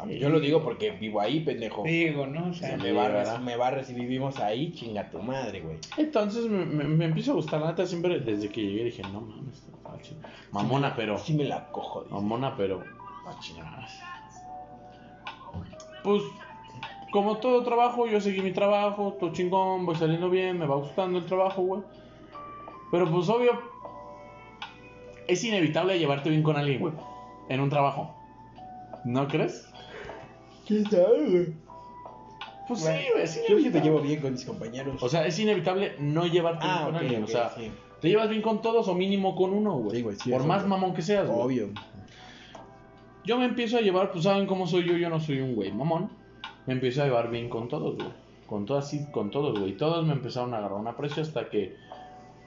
[0.00, 1.82] a mí yo lo digo porque vivo ahí, pendejo.
[1.84, 2.46] digo, ¿no?
[2.46, 3.40] O O sea, me barres, ¿verdad?
[3.40, 5.78] me barres y vivimos ahí, chinga tu madre, güey.
[5.96, 9.20] Entonces me, me, me empieza a gustar, la neta, siempre desde que llegué dije, no
[9.20, 9.70] mames.
[10.52, 11.18] Mamona, pero...
[11.18, 12.14] Sí me la cojo, dice.
[12.14, 12.82] Mamona, pero.
[13.40, 14.00] Chingadas.
[16.02, 16.22] Pues,
[17.12, 21.18] como todo trabajo, yo seguí mi trabajo, todo chingón, voy saliendo bien, me va gustando
[21.18, 21.82] el trabajo, güey.
[22.90, 23.52] Pero pues obvio,
[25.28, 26.92] es inevitable llevarte bien con alguien, güey.
[27.48, 28.14] En un trabajo.
[29.04, 29.68] ¿No crees?
[30.70, 31.46] ¿Quién sabe, güey?
[32.68, 33.82] Pues Bueno, sí, güey, es Yo sí me inevitable.
[33.90, 35.02] llevo bien con mis compañeros.
[35.02, 37.22] O sea, es inevitable no llevarte bien ah, con ok, alguien.
[37.24, 37.72] ok, o sea, sí.
[38.00, 39.96] te llevas bien con todos o mínimo con uno, güey.
[39.96, 40.70] Sí, güey, sí, Por más güey.
[40.70, 41.40] mamón que seas, güey.
[41.40, 41.68] Obvio.
[43.24, 45.72] Yo me empiezo a llevar, pues saben cómo soy yo, yo no soy un güey
[45.72, 46.10] mamón.
[46.66, 48.08] Me empiezo a llevar bien con todos, güey.
[48.46, 49.76] Con todas, sí, con todos, güey.
[49.76, 51.74] Todos me empezaron a agarrar un aprecio hasta que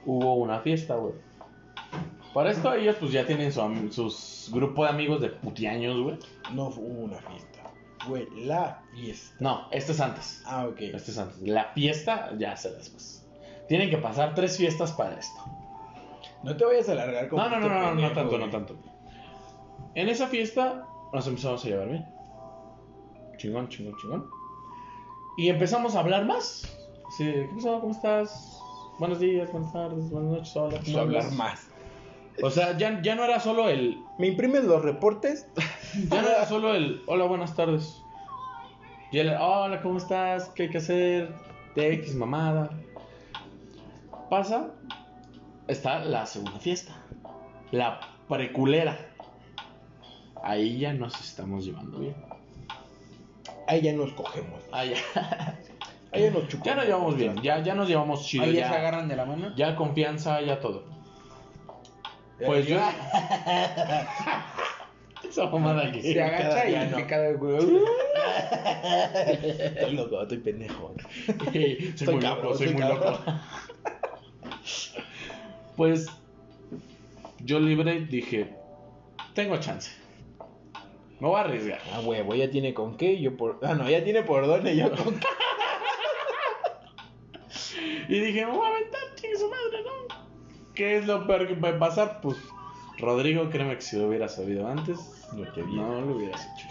[0.06, 1.12] hubo una fiesta, güey.
[2.32, 3.62] Para esto ellos pues ya tienen su
[3.92, 6.16] sus grupo de amigos de putiaños, güey.
[6.54, 7.63] No hubo una fiesta.
[8.06, 9.36] Fue la fiesta.
[9.40, 10.42] No, este es antes.
[10.46, 10.80] Ah, ok.
[10.80, 11.40] Este es antes.
[11.42, 13.26] La fiesta ya se después.
[13.68, 15.40] Tienen que pasar tres fiestas para esto.
[16.42, 18.30] No te vayas a alargar como No, no, no, este no, no, no pendejo, tanto,
[18.30, 18.44] güey.
[18.44, 18.76] no tanto.
[19.94, 22.04] En esa fiesta nos empezamos a llevar bien.
[23.38, 24.28] Chingón, chingón, chingón.
[25.36, 26.70] Y empezamos a hablar más.
[27.18, 27.80] De, ¿qué pasó?
[27.80, 28.60] ¿Cómo estás?
[28.98, 30.76] Buenos días, buenas tardes, buenas noches, hola.
[30.76, 31.68] Empezó a hablar más.
[32.42, 33.98] O sea, ya, ya no era solo el.
[34.18, 35.48] ¿Me imprimes los reportes?
[36.10, 38.00] Ya no era solo el hola, buenas tardes.
[39.12, 40.48] Y el hola, ¿cómo estás?
[40.50, 41.34] ¿Qué hay que hacer?
[41.74, 42.70] De X mamada.
[44.30, 44.70] Pasa.
[45.68, 46.92] Está la segunda fiesta.
[47.70, 48.98] La preculera.
[50.42, 52.14] Ahí ya nos estamos llevando bien.
[53.66, 54.62] Ahí ya nos cogemos.
[54.72, 54.96] Ah, ya.
[56.12, 56.66] Ahí ya nos chupamos.
[56.66, 57.36] Ya nos llevamos bien.
[57.42, 58.44] Ya, ya nos llevamos chido.
[58.44, 59.54] ahí ya Ya, se agarran de la mano.
[59.56, 60.84] ya confianza, ya todo.
[62.44, 62.78] Pues yo.
[65.28, 66.02] Esa mamada que.
[66.02, 66.96] Se agacha y no.
[66.96, 67.78] se cada güey.
[69.64, 70.94] Estoy loco, estoy pendejo.
[71.52, 73.00] soy Estoy muy cabrón, loco, soy muy cabrón.
[73.02, 73.22] loco.
[75.76, 76.06] Pues
[77.40, 78.54] yo libre dije,
[79.34, 79.90] tengo chance.
[81.18, 81.80] Me voy a arriesgar.
[81.92, 83.58] Ah, huevo, ya tiene con qué, yo por...
[83.62, 85.26] Ah, no, ya tiene por dónde, yo con qué.
[88.08, 90.14] Y dije, me voy a aventar, chingue su madre, ¿no?
[90.74, 92.20] ¿Qué es lo peor que puede pasar?
[92.20, 92.36] Pues,
[92.98, 94.98] Rodrigo, créeme que si lo hubiera sabido antes,
[95.34, 96.68] No lo hubieras hecho.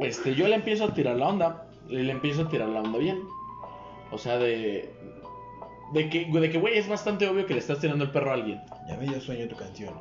[0.00, 1.66] Este, yo le empiezo a tirar la onda.
[1.88, 3.20] Le empiezo a tirar la onda bien.
[4.10, 4.94] O sea, de.
[5.92, 8.34] De que, de que, güey, es bastante obvio que le estás tirando el perro a
[8.34, 8.60] alguien.
[8.88, 9.94] Ya me dio sueño tu canción.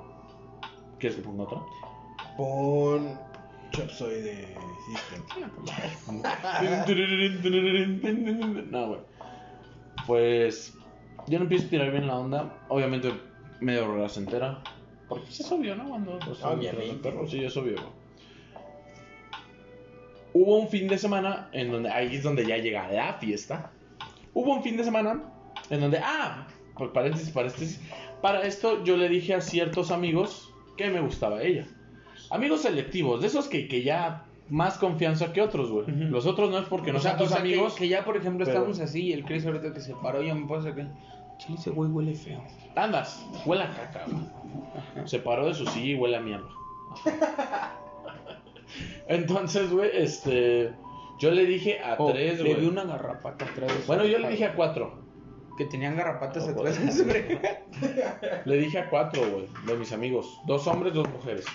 [1.00, 1.60] ¿Quieres que ponga otra?
[2.38, 3.20] Pon
[3.72, 4.56] Chop Soy de
[4.86, 5.24] System.
[8.72, 9.00] no, güey.
[10.08, 10.74] Pues
[11.28, 12.54] yo no empiezo a tirar bien la onda.
[12.70, 13.14] Obviamente,
[13.60, 14.62] medio se entera.
[15.12, 15.90] Porque es obvio, ¿no?
[15.90, 16.90] Cuando pues, Obviamente.
[16.90, 17.76] el perro, sí, es obvio.
[20.34, 23.72] Hubo un fin de semana en donde ahí es donde ya llega la fiesta.
[24.34, 25.22] Hubo un fin de semana
[25.70, 26.48] en donde, ah,
[26.78, 27.82] por paréntesis, paréntesis.
[28.22, 31.68] Para esto yo le dije a ciertos amigos que me gustaba ella.
[32.30, 35.84] Amigos selectivos, de esos que, que ya más confianza que otros, güey.
[35.84, 36.04] Ujú.
[36.06, 37.74] Los otros no es porque no o sea, sean tus o sea, que- amigos.
[37.76, 40.34] Que, ya, por ejemplo, pero- estamos así y el Chris ahorita que se paró, yo
[40.34, 40.88] me puedo sacar.
[41.42, 42.42] Chile, ese güey huele feo.
[42.76, 45.08] Andas, huele a caca, güey.
[45.08, 46.48] Se paró de su silla y huele a mierda.
[49.08, 50.72] Entonces, güey, este.
[51.20, 52.68] Yo le dije a Oh, tres, le vi güey.
[52.68, 53.72] una garrapata atrás.
[53.88, 55.00] Bueno, yo le dije a cuatro.
[55.58, 57.60] Que tenían garrapatas Oh, atrás de su oreja.
[58.46, 60.40] Le dije a cuatro, güey, de mis amigos.
[60.48, 61.46] Dos hombres, dos mujeres.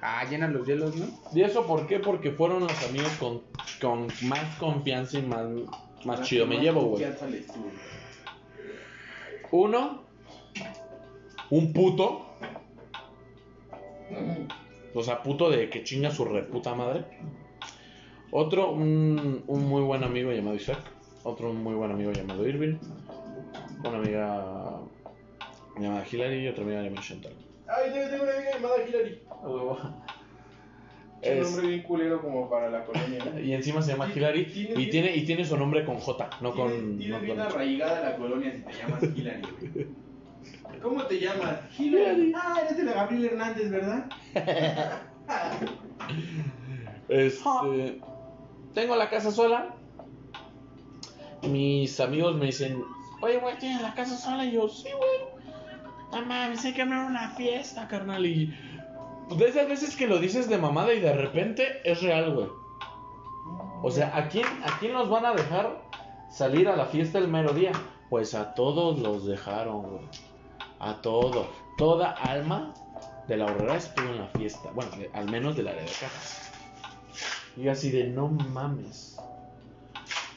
[0.00, 1.06] Ah, llenan los hielos, ¿no?
[1.32, 2.00] ¿Y eso por qué?
[2.00, 3.42] Porque fueron los amigos con,
[3.80, 5.46] con más confianza y más,
[6.04, 7.04] más chido me llevo, güey.
[9.52, 10.02] Uno,
[11.50, 12.26] un puto.
[14.94, 17.04] O sea, puto de que chinga su reputa madre.
[18.30, 20.80] Otro, un, un muy buen amigo llamado Isaac.
[21.22, 22.78] Otro, un muy buen amigo llamado Irving.
[23.84, 24.80] Una amiga
[25.78, 27.34] llamada Hilary y otra amiga llamada Chantal.
[27.68, 29.20] Ay, yo tengo una amiga llamada Hilary.
[31.22, 33.24] Es un nombre bien culero como para la colonia.
[33.24, 33.40] ¿no?
[33.40, 36.30] y encima se llama Y- Hilary tiene- y tiene, y tiene su nombre con J,
[36.40, 36.68] no con.
[36.68, 39.42] Tienes, no tienes bien con- arraigada la colonia si te llamas Hillary,
[39.72, 39.86] güey.
[40.82, 41.58] ¿Cómo te llamas?
[41.78, 42.32] Hillary.
[42.34, 44.10] Ah, eres de la Gabriel Hernández, ¿verdad?
[47.08, 48.00] Este,
[48.74, 49.74] tengo la casa sola.
[51.42, 52.82] Mis amigos me dicen,
[53.20, 54.44] oye, güey, ¿tienes la casa sola?
[54.44, 55.32] Y yo, sí, güey.
[56.12, 58.24] No mames, hay que armar una fiesta, carnal.
[58.24, 58.54] Y
[59.38, 62.48] de esas veces que lo dices de mamada y de repente es real, güey.
[63.82, 65.82] O sea, ¿a quién, ¿a quién nos van a dejar
[66.30, 67.72] salir a la fiesta el mero día?
[68.10, 70.04] Pues a todos los dejaron, güey.
[70.78, 71.46] A todos.
[71.78, 72.74] Toda alma
[73.28, 74.70] de la horrera estuvo en la fiesta.
[74.72, 76.52] Bueno, de- al menos del área de cajas.
[77.56, 79.16] Y así de no mames.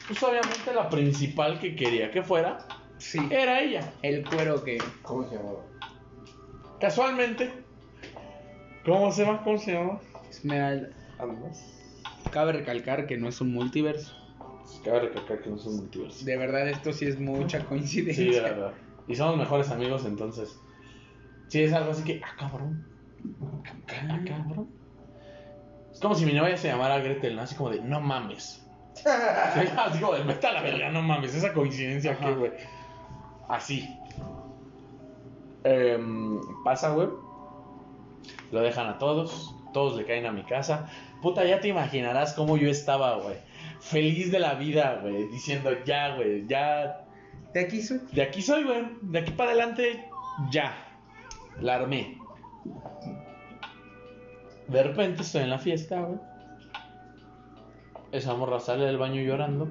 [0.07, 2.59] Pues obviamente la principal que quería que fuera
[2.97, 3.19] Sí.
[3.31, 3.91] era ella.
[4.01, 4.77] El cuero que.
[5.03, 5.59] ¿Cómo se llamaba?
[6.79, 7.64] Casualmente.
[8.85, 9.43] ¿Cómo se llama?
[9.43, 9.99] ¿Cómo se llama?
[10.29, 10.89] Esmeralda.
[12.31, 14.13] Cabe recalcar que no es un multiverso.
[14.83, 16.23] Cabe recalcar que no son multiverso.
[16.25, 18.23] De verdad, esto sí es mucha coincidencia.
[18.23, 18.73] Sí, de verdad.
[19.07, 20.59] Y somos mejores amigos, entonces.
[21.47, 22.21] Sí, es algo así que.
[22.23, 22.85] Ah, cabrón.
[24.09, 24.69] Ah, cabrón.
[25.91, 27.41] Es como si mi novia se llamara Gretel, ¿no?
[27.41, 28.61] Así como de, no mames.
[28.95, 31.33] Sí, así como de, vete a la verga, no mames.
[31.33, 32.25] Esa coincidencia Ajá.
[32.25, 32.51] que, güey.
[33.47, 33.97] Así.
[35.63, 37.07] Em, pasa, güey.
[38.51, 39.55] Lo dejan a todos.
[39.73, 40.89] Todos le caen a mi casa.
[41.21, 43.35] Puta, ya te imaginarás cómo yo estaba, güey.
[43.79, 45.27] Feliz de la vida, güey.
[45.27, 47.05] Diciendo, ya, güey, ya
[47.53, 48.01] ¿De aquí soy?
[48.11, 48.85] de aquí soy, güey.
[49.01, 50.05] De aquí para adelante,
[50.51, 50.75] ya.
[51.61, 52.17] La armé.
[54.67, 56.19] De repente estoy en la fiesta, güey.
[58.11, 59.69] Esa morra sale del baño llorando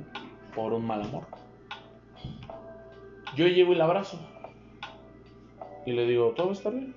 [0.54, 1.26] por un mal amor.
[3.36, 4.18] Yo llego y la abrazo.
[5.86, 6.94] Y le digo, todo está bien.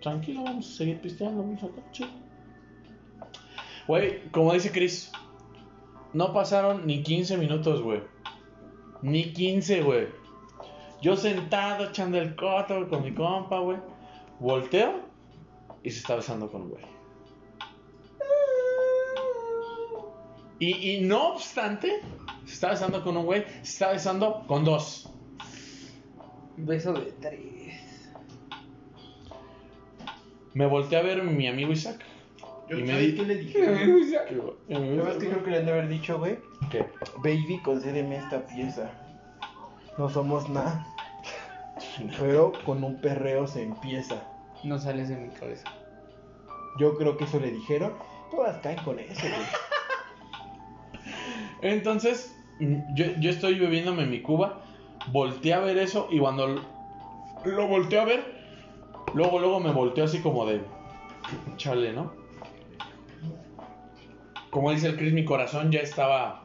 [0.00, 2.10] Tranquilo, vamos a seguir pisteando, vamos a estar chido.
[3.86, 5.12] Güey, como dice Chris,
[6.12, 8.02] no pasaron ni 15 minutos, güey.
[9.02, 10.08] Ni 15, güey.
[11.02, 13.78] Yo sentado echando el coto con mi compa, güey.
[14.40, 15.00] Volteo
[15.82, 16.82] y se está besando con güey.
[20.58, 22.00] Y, y no obstante,
[22.44, 25.10] se está besando con un güey, se está besando con dos.
[26.56, 27.55] Beso de tres.
[30.56, 32.02] Me volteé a ver mi amigo Isaac.
[32.66, 33.52] Yo, Y me ¿sabes di- qué le dije?
[33.52, 34.96] ¿Qué, güey?
[34.96, 36.38] ¿Sabes qué creo que le han de haber dicho, güey?
[36.70, 36.86] ¿Qué?
[37.18, 38.90] Baby, concédeme esta pieza.
[39.98, 40.86] No somos nada.
[42.18, 44.22] Pero con un perreo se empieza.
[44.64, 45.64] No sales de mi cabeza.
[46.78, 47.92] Yo creo que eso le dijeron.
[48.30, 49.46] Todas caen con eso, güey.
[51.60, 54.62] Entonces, mm, yo, yo estoy bebiéndome mi cuba,
[55.12, 56.62] volteé a ver eso y cuando
[57.44, 58.35] lo volteé a ver,
[59.14, 60.60] luego, luego me volteó así como de,
[61.56, 62.12] chale, ¿no?
[64.50, 66.44] Como dice el Chris, mi corazón ya estaba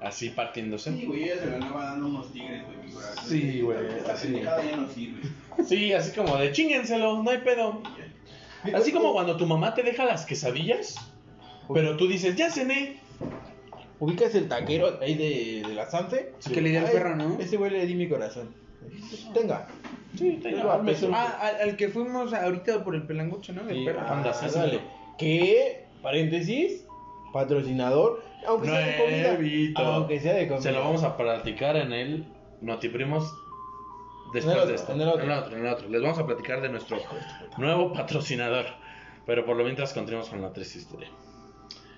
[0.00, 0.92] así partiéndose.
[0.92, 3.24] Sí, güey, ella se la andaba dando unos tigres, güey, mi corazón.
[3.26, 4.26] Sí, güey, Esta así.
[4.28, 5.22] pendejada ya no sirve.
[5.64, 7.80] Sí, así como de, chíngenselo, no hay pedo.
[8.74, 10.96] Así como cuando tu mamá te deja las quesadillas,
[11.72, 13.00] pero tú dices, ya cené.
[14.00, 16.32] ¿Ubicas el taquero ahí de, de la Sanfe?
[16.52, 17.38] Que le di al Ay, perro, ¿no?
[17.38, 18.52] Ese güey le di mi corazón.
[19.32, 19.66] Tenga.
[20.16, 20.80] Sí, tenga,
[21.12, 23.62] Ah, al, al que fuimos ahorita por el pelangocho, ¿no?
[23.68, 24.00] El Sí, perro.
[24.02, 24.80] ah, Anda, sí, dale.
[25.18, 26.84] Que, paréntesis,
[27.32, 29.38] patrocinador, aunque sea de comida.
[29.86, 30.62] Aunque sea de comida.
[30.62, 32.26] Se lo vamos a platicar en el
[32.60, 33.34] Notiprimos
[34.32, 34.92] después En el de otro, esto.
[34.92, 35.22] en el otro.
[35.24, 35.88] En el otro, en el otro.
[35.88, 36.98] Les vamos a platicar de nuestro
[37.58, 38.66] nuevo patrocinador.
[39.26, 41.08] Pero por lo mientras continuamos con la triste historia.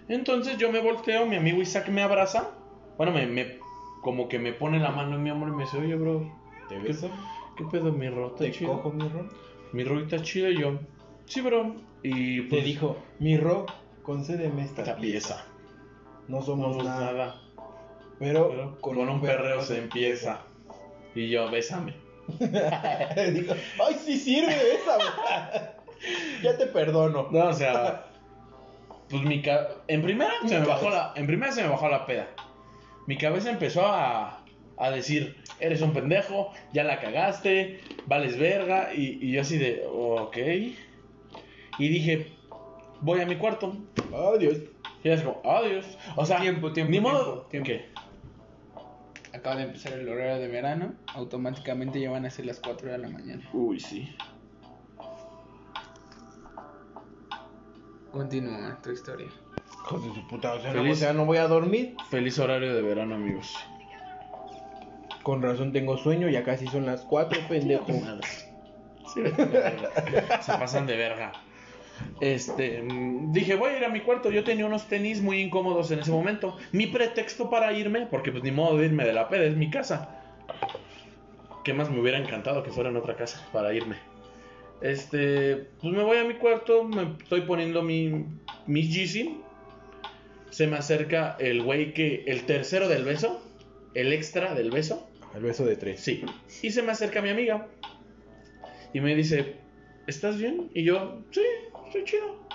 [0.09, 2.51] Entonces yo me volteo, mi amigo Isaac me abraza.
[2.97, 3.59] Bueno, me, me-
[4.03, 6.31] como que me pone la mano en mi hombro y me dice, oye, bro,
[6.69, 7.11] ¿Te ¿qué, beso?
[7.57, 8.29] qué pedo, mi ro?
[8.29, 8.73] ¿Está ¿Te chido?
[8.73, 9.29] cojo, mi ro?
[9.73, 10.79] Mi ro está chido y yo,
[11.27, 11.75] sí, bro.
[12.03, 13.67] Y Te pues, dijo, mi ro,
[14.03, 15.45] concédeme esta, esta pieza.
[16.29, 17.13] No No somos nada.
[17.13, 17.43] nada.
[18.19, 20.41] Pero, Pero con, un perreo se empieza.
[21.15, 21.95] Y yo, bésame.
[23.33, 23.55] Digo,
[23.87, 25.09] ay, sí sirve esa, güey.
[26.43, 27.29] Ya te perdono.
[27.31, 28.07] No, o sea,
[29.09, 32.05] pues mi ca- en primera se me bajó la en primera se me bajó la
[32.07, 32.29] peda.
[33.07, 34.45] Mi cabeza empezó a,
[34.79, 39.83] a decir, eres un pendejo, ya la cagaste, vales verga y, y yo así de,
[39.91, 40.37] ok.
[41.79, 42.33] Y dije,
[43.01, 43.77] voy a mi cuarto.
[44.35, 44.59] Adiós.
[45.05, 45.87] Y es como, adiós.
[46.17, 47.41] O sea, Tiempo, tiempo, ni tiempo, modo.
[47.51, 47.67] tiempo.
[47.69, 47.87] ¿Qué?
[49.33, 50.95] Acaba de empezar el horario de verano.
[51.15, 53.49] Automáticamente ya van a ser las 4 de la mañana.
[53.53, 54.15] Uy, sí.
[58.11, 59.27] Continúa tu historia.
[59.85, 60.93] Hijo de su puta, o sea, no, Feliz.
[60.93, 61.95] o sea, no voy a dormir.
[62.11, 63.55] Feliz horario de verano, amigos.
[65.27, 67.85] Con razón tengo sueño, ya casi son las 4, pendejo.
[69.13, 69.23] Sí.
[70.41, 71.33] Se pasan de verga.
[72.21, 74.31] Este, mm, dije, voy a ir a mi cuarto.
[74.31, 76.57] Yo tenía unos tenis muy incómodos en ese momento.
[76.71, 79.69] Mi pretexto para irme, porque pues ni modo de irme de la peda, es mi
[79.69, 80.17] casa.
[81.65, 83.97] ¿Qué más me hubiera encantado que fuera en otra casa para irme?
[84.81, 88.27] Este, pues me voy a mi cuarto, me estoy poniendo mi,
[88.69, 89.41] Yeezy.
[90.51, 93.43] Se me acerca el güey que, el tercero del beso,
[93.95, 95.09] el extra del beso.
[95.37, 96.01] El beso de tres.
[96.01, 96.25] Sí.
[96.63, 97.69] Y se me acerca mi amiga.
[98.95, 99.57] Y me dice,
[100.07, 100.71] ¿estás bien?
[100.73, 101.43] Y yo, sí,
[101.87, 102.49] estoy chido.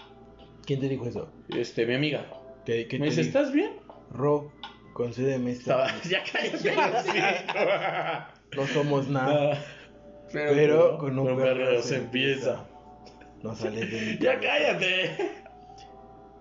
[0.66, 1.32] ¿Quién te dijo eso?
[1.50, 2.26] Este, mi amiga.
[2.66, 3.38] ¿Qué, qué Me te dice, dijo?
[3.38, 3.74] ¿estás bien?
[4.12, 4.52] Ro,
[4.94, 5.96] concédeme esta.
[6.10, 6.74] Ya cállate.
[8.56, 9.64] No somos nada.
[10.34, 12.66] Pero, con un perreo se empieza.
[13.44, 15.18] No sales de mi Ya cállate.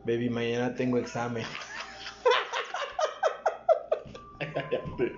[0.06, 1.44] Baby, mañana tengo examen.
[4.38, 5.12] Cállate.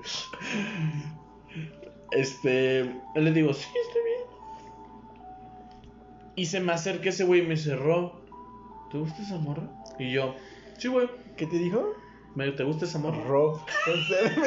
[2.11, 2.84] Este,
[3.14, 4.20] le digo, sí, estoy bien.
[6.36, 8.20] Y se me acerca ese güey y me cerró.
[8.90, 9.62] ¿Te gusta esa morra?
[9.98, 10.34] Y yo,
[10.78, 11.09] sí, güey.
[11.36, 11.94] ¿Qué te dijo?
[12.34, 13.22] ¿Me- ¿Te gusta esa morra?
[13.24, 13.64] Ro.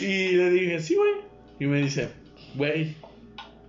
[0.00, 1.10] Y le dije, sí, güey.
[1.58, 2.10] Y me dice,
[2.54, 2.96] güey,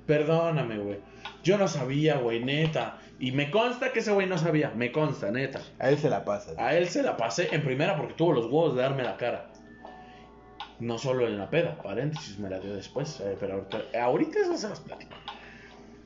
[0.07, 0.99] perdóname, güey.
[1.43, 2.97] Yo no sabía, güey, neta.
[3.19, 5.61] Y me consta que ese güey no sabía, me consta, neta.
[5.80, 6.53] A él se la pasa.
[6.57, 9.50] A él se la pasé en primera porque tuvo los huevos de darme la cara.
[10.82, 13.19] No solo en la peda, paréntesis, me la dio después.
[13.21, 15.15] eh, pero ahorita, ahorita eso se las platico.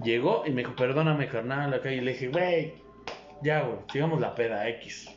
[0.03, 1.91] Llegó y me dijo, perdóname, carnal, acá.
[1.91, 2.73] Y le dije, güey,
[3.41, 5.09] ya, güey, sigamos la peda X.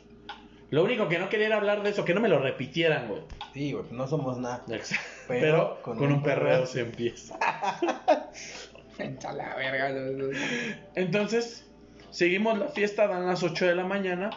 [0.69, 3.21] Lo único que no quería era hablar de eso, que no me lo repitieran, güey.
[3.53, 4.63] Sí, güey, no somos nada.
[4.69, 5.03] Exacto.
[5.27, 5.39] Pero
[5.81, 6.65] Pero, con con, un perreo perreo.
[6.65, 7.37] se empieza.
[8.97, 9.91] La verga.
[10.95, 11.65] Entonces,
[12.09, 14.29] seguimos la fiesta, dan las 8 de la mañana.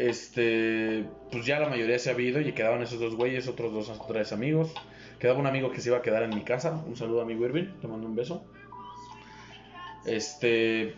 [0.00, 3.90] Este, pues ya la mayoría se había ido y quedaban esos dos güeyes, otros dos
[3.90, 4.72] o tres amigos.
[5.18, 6.82] Quedaba un amigo que se iba a quedar en mi casa.
[6.86, 8.42] Un saludo a amigo Irving, te mando un beso.
[10.06, 10.94] Este,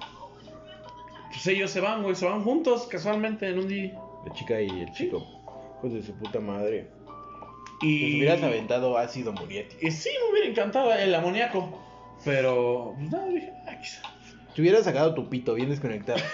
[1.33, 3.93] pues ellos se van, güey, se van juntos casualmente en un día.
[4.25, 5.27] La chica y el chico.
[5.81, 6.89] Pues de su puta madre.
[7.81, 9.85] Y Si hubieras aventado ácido murieti.
[9.85, 11.77] y sí, me hubiera encantado el amoníaco.
[12.25, 14.01] Pero, pues nada, dije, "Ah, quizá".
[14.55, 16.21] Si hubieras sacado tu pito bien desconectado.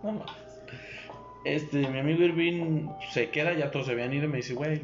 [0.00, 0.47] No mames.
[1.44, 4.82] Este, mi amigo Irving se queda, ya todos se habían ido y me dice, güey,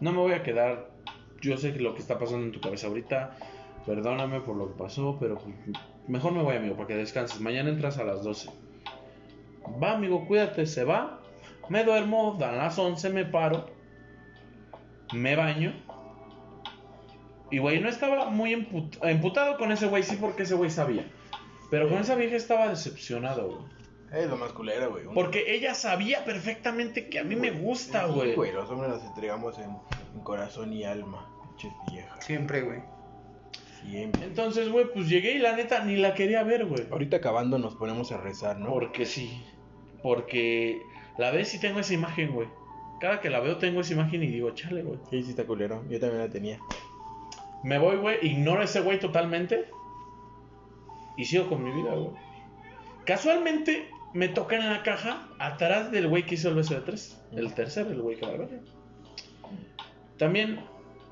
[0.00, 0.90] no me voy a quedar.
[1.40, 3.36] Yo sé lo que está pasando en tu cabeza ahorita.
[3.86, 5.38] Perdóname por lo que pasó, pero
[6.08, 7.40] mejor me voy, amigo, para que descanses.
[7.40, 8.50] Mañana entras a las 12.
[9.82, 11.20] Va, amigo, cuídate, se va.
[11.68, 13.66] Me duermo, dan las 11, me paro.
[15.12, 15.72] Me baño.
[17.50, 21.06] Y, güey, no estaba muy emput- emputado con ese güey, sí, porque ese güey sabía.
[21.70, 23.73] Pero con esa vieja estaba decepcionado, güey.
[24.14, 25.06] Es lo más culero, güey.
[25.06, 28.34] Un- Porque ella sabía perfectamente que a mí me gusta, Sí, güey.
[28.34, 29.70] güey, los hombres nos entregamos en,
[30.14, 31.28] en corazón y alma.
[31.48, 32.24] Pinches viejas.
[32.24, 32.80] Siempre, güey.
[33.82, 34.24] Siempre.
[34.24, 36.86] Entonces, güey, pues llegué y la neta ni la quería ver, güey.
[36.90, 38.70] Ahorita acabando nos ponemos a rezar, ¿no?
[38.70, 39.44] Porque sí.
[40.02, 40.80] Porque
[41.18, 42.48] la vez sí tengo esa imagen, güey.
[43.00, 44.98] Cada que la veo tengo esa imagen y digo, chale, güey.
[45.10, 45.82] Sí, sí está culero.
[45.88, 46.58] Yo también la tenía.
[47.62, 49.66] Me voy, güey, ignoro a ese güey totalmente.
[51.16, 52.10] Y sigo con mi vida, güey.
[53.04, 57.20] Casualmente me toca en la caja atrás del güey que hizo el beso de tres.
[57.32, 58.60] El tercero, el güey que va a ver.
[60.18, 60.60] También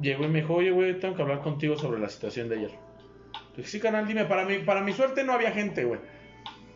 [0.01, 2.71] llegó y me dijo, oye, güey, tengo que hablar contigo sobre la situación de ayer.
[3.57, 6.01] Dije, sí, canal, dime, para mi, para mi suerte no había gente, güey.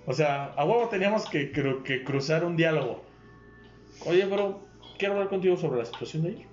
[0.06, 3.04] O sea, a huevo teníamos que, cru- que cruzar un diálogo.
[4.04, 4.60] Oye, bro,
[4.98, 6.46] quiero hablar contigo sobre la situación de ayer.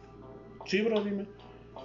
[0.65, 1.26] Sí, bro, dime.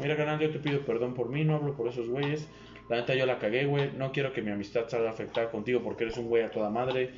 [0.01, 2.49] Mira, canal, yo te pido perdón por mí, no hablo por esos güeyes.
[2.89, 3.91] La neta, yo la cagué, güey.
[3.97, 7.11] No quiero que mi amistad salga afectada contigo porque eres un güey a toda madre.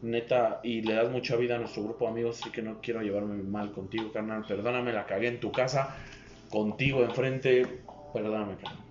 [0.00, 3.02] Neta, y le das mucha vida a nuestro grupo de amigos, así que no quiero
[3.02, 4.44] llevarme mal contigo, carnal.
[4.46, 5.96] Perdóname, la cagué en tu casa,
[6.50, 7.66] contigo enfrente.
[8.12, 8.84] Perdóname, carnal.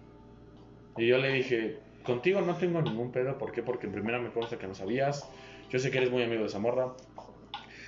[0.98, 3.38] Y yo le dije, contigo no tengo ningún pedo.
[3.38, 3.64] ¿Por qué?
[3.64, 5.30] Porque en primera me consta que no sabías.
[5.70, 6.94] Yo sé que eres muy amigo de Zamorra.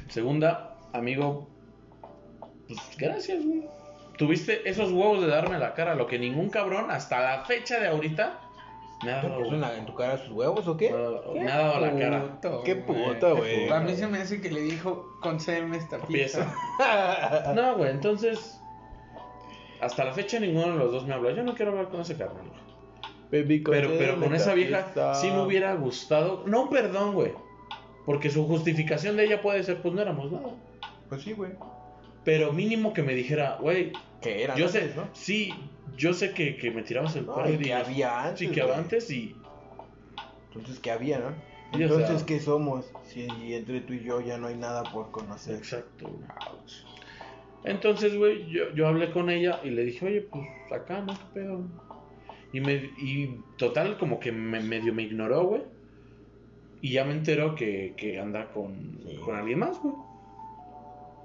[0.07, 1.47] Segunda, amigo,
[2.67, 3.63] pues gracias, güey.
[4.17, 7.87] Tuviste esos huevos de darme la cara, lo que ningún cabrón hasta la fecha de
[7.87, 8.48] ahorita
[9.03, 10.89] me ha ¿Te en, la- en tu cara sus huevos o qué?
[10.91, 12.21] me ha dado- me ha dado la cara.
[12.41, 13.69] Puto, Qué puto, güey.
[13.69, 16.53] A mí se me hace que le dijo, concédeme esta pieza.
[16.77, 17.53] Pieza.
[17.55, 18.59] No, güey, entonces.
[19.81, 21.31] Hasta la fecha ninguno de los dos me habló.
[21.31, 22.43] Yo no quiero hablar con ese carnal.
[23.31, 25.13] Baby, Pero, pero con esa vieja fiesta.
[25.15, 26.43] sí me hubiera gustado.
[26.47, 27.31] No, perdón, güey.
[28.05, 30.49] Porque su justificación de ella puede ser, pues no éramos nada.
[31.07, 31.51] Pues sí, güey.
[32.25, 35.07] Pero mínimo que me dijera, güey, Que era yo antes, sé, ¿no?
[35.13, 35.53] sí,
[35.99, 38.61] yo sé que, que me tirabas el No, perro y que había antes, Sí, que
[38.63, 38.73] güey.
[38.75, 39.35] antes y.
[40.47, 41.27] Entonces, ¿qué había, no?
[41.27, 42.91] O Entonces, sea- ¿qué somos?
[43.03, 45.55] Si entre tú y yo ya no hay nada por conocer.
[45.57, 46.09] Exacto.
[47.63, 51.13] Entonces, güey, yo, yo hablé con ella y le dije, oye, pues acá, ¿no?
[51.13, 51.61] ¿Qué pedo?
[52.53, 55.61] Y, me, y total, como que me, medio me ignoró, güey.
[56.81, 59.17] Y ya me enteró que, que anda con, Sí.
[59.17, 59.93] con alguien más, güey.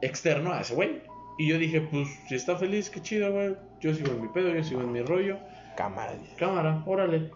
[0.02, 1.02] Externo a ese güey.
[1.38, 3.54] Y yo dije, pues, si está feliz, qué chido, güey.
[3.84, 5.36] Yo sigo en mi pedo, yo sigo en mi rollo.
[5.76, 6.34] Cámara, dice.
[6.36, 7.30] Cámara, órale.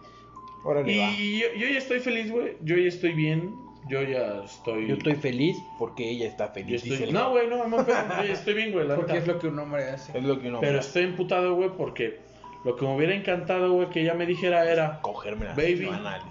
[0.63, 1.11] Órale, va.
[1.11, 2.57] Y yo, yo ya estoy feliz, güey.
[2.63, 3.53] Yo ya estoy bien.
[3.87, 4.87] Yo ya estoy.
[4.87, 6.81] Yo estoy feliz porque ella está feliz.
[6.83, 8.87] yo estoy- No, güey, no, no, pero yo ya estoy bien, güey.
[8.87, 9.17] Porque neta.
[9.17, 10.17] es lo que un hombre hace.
[10.17, 12.19] Es lo que uno Pero estoy emputado, güey, porque
[12.65, 15.87] lo que me hubiera encantado, güey, que ella me dijera era, cogerme la baby,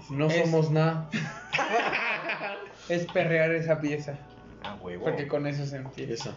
[0.09, 1.09] no Es- somos nada.
[2.89, 4.17] Es perrear esa pieza.
[4.63, 5.05] Ah, huevo.
[5.05, 6.13] Porque con eso se empieza.
[6.13, 6.35] Esa.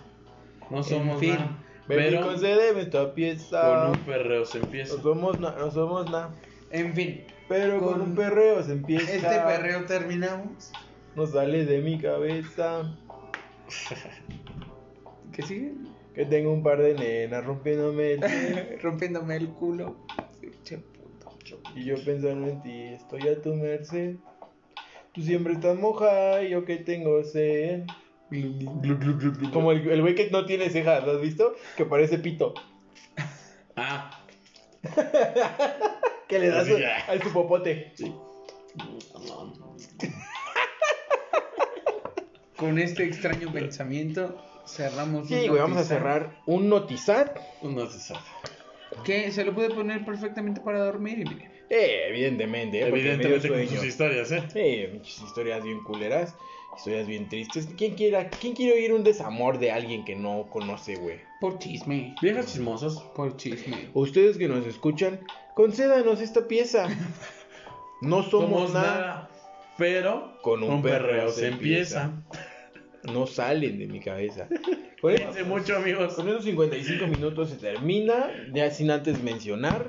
[0.71, 1.31] No somos fin.
[1.35, 1.59] nada.
[1.89, 3.61] Baby, Pero concédeme esta pieza.
[3.63, 4.97] con un perreo se empieza.
[4.97, 6.31] No somos nada, no somos nada.
[6.71, 9.13] En fin, Pero con, Con un perreo se empieza.
[9.13, 10.71] este perreo terminamos.
[11.17, 12.95] No sale de mi cabeza.
[15.33, 15.73] ¿Qué sigue?
[16.15, 18.79] Que tengo un par de nenas rompiéndome el.
[18.83, 19.97] Rompiéndome el culo.
[20.65, 21.37] Che puto.
[21.75, 24.17] Y yo pensando en ti, estoy a tu merced.
[25.13, 27.85] Tú siempre estás moja y yo que tengo sed.
[29.53, 31.55] Como el el güey que no tiene cejas, ¿lo has visto?
[31.77, 32.55] Que parece pito.
[33.77, 34.23] Ah,
[36.29, 36.69] Que le das
[37.09, 37.93] al su popote.
[37.95, 38.15] sí.
[42.57, 47.35] Con este extraño pensamiento cerramos Sí, un güey, vamos a cerrar un notizar.
[47.63, 48.21] No se sabe.
[49.05, 51.51] Que se lo puede poner perfectamente para dormir y mire.
[51.71, 54.43] Eh, evidentemente, eh, Evidentemente con sus historias, ¿eh?
[54.53, 56.35] Sí, muchas historias bien culeras,
[56.77, 57.69] historias bien tristes.
[57.77, 61.21] ¿Quién, quiera, ¿Quién quiere oír un desamor de alguien que no conoce, güey?
[61.41, 62.15] Por chisme.
[62.23, 62.99] Viejas chismosas.
[63.15, 63.89] Por chisme.
[63.95, 65.21] Ustedes que nos escuchan,
[65.55, 66.89] concédanos esta pieza.
[68.01, 68.97] No somos, Somos nada.
[68.99, 69.29] nada.
[69.79, 72.11] Pero Con un perreo se empieza.
[73.05, 74.49] No salen de mi cabeza.
[75.01, 76.15] Con, eso- mucho, amigos.
[76.15, 79.87] con esos 55 minutos se termina, ya sin antes mencionar,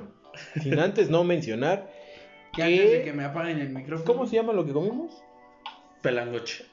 [0.61, 1.91] sin antes no mencionar.
[2.57, 4.05] Y antes de que- que me apaguen el micrófono.
[4.05, 5.23] ¿Cómo se llama lo que comimos?
[6.03, 6.65] Pelangoche.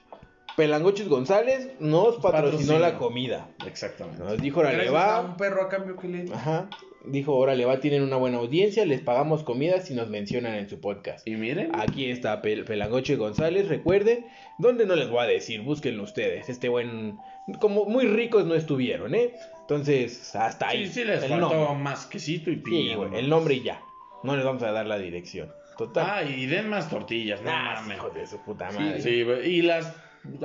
[0.61, 2.78] Pelangoches González nos patrocinó Patrocina.
[2.78, 3.48] la comida.
[3.66, 4.22] Exactamente.
[4.22, 5.36] Nos dijo, órale, Gracias a un va.
[5.38, 6.32] perro a cambio que le.
[6.32, 6.68] Ajá.
[7.06, 10.80] Dijo, órale, va, tienen una buena audiencia, les pagamos comida si nos mencionan en su
[10.82, 11.26] podcast.
[11.26, 11.70] Y miren.
[11.74, 14.26] Aquí está Pel- Pelangoche González, recuerden,
[14.58, 16.50] donde no les voy a decir, búsquenlo ustedes.
[16.50, 17.16] Este buen,
[17.58, 19.32] como muy ricos no estuvieron, ¿eh?
[19.62, 20.86] Entonces, hasta ahí.
[20.88, 21.74] Sí, sí les el faltó nombre.
[21.82, 22.96] más quesito y Sí, piña.
[22.96, 23.16] güey, ¿no?
[23.16, 23.80] el nombre y ya.
[24.22, 25.50] No les vamos a dar la dirección.
[25.78, 26.06] Total.
[26.06, 27.96] Ah, y den más tortillas, no Ah, mames.
[27.96, 29.00] hijo de su puta Sí, madre.
[29.00, 29.90] Sí, güey, y las.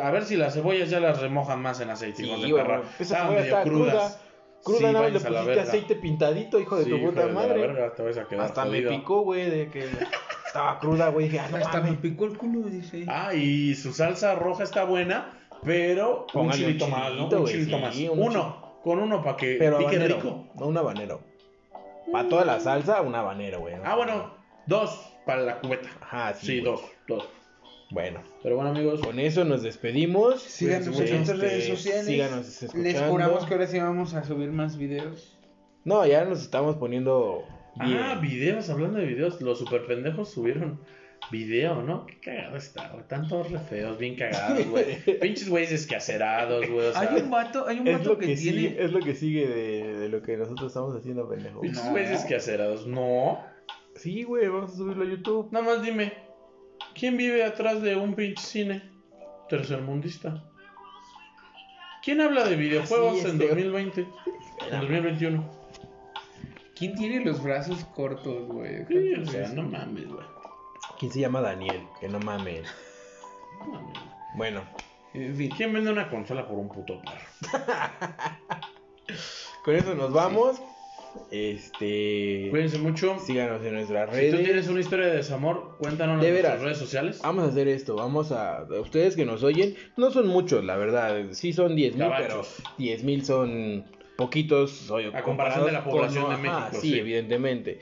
[0.01, 2.23] A ver si las cebollas ya las remojan más en aceite.
[2.23, 2.81] Sí, hijos de perra.
[2.99, 3.91] Estaban medio está cruda.
[4.63, 7.01] Cruda, Sí, nada más le váyanse a la pusiste aceite pintadito, hijo de Sí, tu
[7.01, 7.59] puta de la madre.
[7.61, 8.89] verga, te vas a quedar Hasta jodido.
[8.91, 9.87] me picó, güey, de que
[10.47, 11.25] estaba cruda, güey.
[11.27, 13.05] Dije, ah, no Hasta me picó el culo, dice.
[13.07, 17.17] Ah, y su salsa roja está buena, pero un Póngale un chilito más, ¿no?
[17.17, 17.99] chilito, Un chilito sí, más.
[18.17, 20.47] un Uno, con uno para que Pero pique habanero, rico.
[20.55, 21.21] no un habanero.
[22.11, 23.75] Para toda la salsa, un habanero, güey.
[23.75, 23.81] ¿no?
[23.85, 24.33] Ah, bueno,
[24.65, 25.89] dos para la cubeta.
[26.01, 26.45] Ajá, sí.
[26.47, 26.71] Sí, güey.
[26.71, 27.29] dos, dos.
[27.91, 30.41] Bueno, Pero bueno, amigos, con eso nos despedimos.
[30.41, 31.33] Síganos Cuídense en mucho.
[31.33, 32.05] nuestras redes Este, sociales.
[32.05, 32.83] síganos escuchando.
[32.89, 35.37] Les juramos que ahora sí vamos a subir más videos.
[35.83, 37.43] No, ya nos estamos poniendo
[37.79, 37.97] bien.
[38.01, 40.79] Ah, videos, hablando de videos, los super pendejos subieron
[41.31, 42.05] Video, ¿no?
[42.05, 43.07] Qué cagado está, güey.
[43.07, 45.01] Tantos re feos, bien cagados, güey.
[45.19, 46.87] Pinches güeyes descacerados, güey.
[46.87, 48.57] O sea, Hay un vato, hay un Es vato lo que, que, tiene.
[48.59, 51.61] sigue, es lo que sigue de, de lo que nosotros estamos haciendo, pendejo.
[51.61, 51.91] pinches No.
[51.91, 52.85] güeyes descacerados.
[52.85, 53.39] No.
[53.95, 55.51] Sí, güey, vamos a subirlo a YouTube.
[55.51, 56.13] Nada más dime,
[56.95, 58.81] ¿quién vive atrás de un pinche cine
[59.49, 60.43] tercermundista?
[62.03, 64.01] ¿Quién habla de videojuegos en este- 2020?
[64.01, 65.49] En 2021.
[66.77, 68.85] ¿Quién tiene los brazos cortos, güey?
[68.87, 70.25] Sí, o sea, no mames, güey.
[70.99, 71.83] ¿Quién se llama Daniel?
[71.99, 72.67] Que no mames.
[73.59, 73.99] No mames.
[74.35, 74.61] Bueno,
[75.13, 75.49] En fin.
[75.55, 77.17] ¿Quién vende una consola por un puto par?
[79.63, 80.61] con eso nos vamos.
[81.31, 82.47] Este.
[82.49, 83.17] Cuídense mucho.
[83.19, 84.35] Síganos en nuestras Si redes.
[84.35, 86.51] tú tienes una historia de desamor, cuéntanos De en veras.
[86.51, 87.19] nuestras redes sociales.
[87.23, 88.65] Vamos a hacer esto, vamos a...
[88.81, 92.63] Ustedes que nos oyen, no son muchos, la verdad, sí son 10 mil, pero Gabachos.
[92.77, 93.85] 10 mil son
[94.17, 94.91] poquitos.
[95.13, 96.99] A comparación de la población de México, sí, sí.
[96.99, 97.79] evidentemente.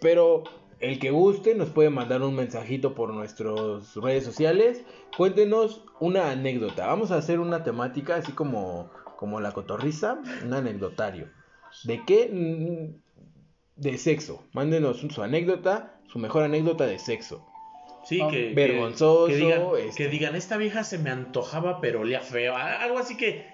[0.00, 0.44] Pero
[0.80, 4.82] el que guste nos puede mandar un mensajito por nuestras redes sociales.
[5.16, 6.86] Cuéntenos una anécdota.
[6.86, 11.28] Vamos a hacer una temática así como, como la cotorriza, un anecdotario.
[11.84, 12.28] ¿De qué?
[12.32, 13.00] Mm,
[13.76, 14.44] De sexo.
[14.52, 17.46] Mándenos su anécdota, su mejor anécdota de sexo.
[18.04, 20.02] Sí, Ah, que, vergonzoso, Que, digan, este.
[20.04, 22.56] que digan, esta vieja se me antojaba, pero olía feo.
[22.56, 23.46] Algo así que,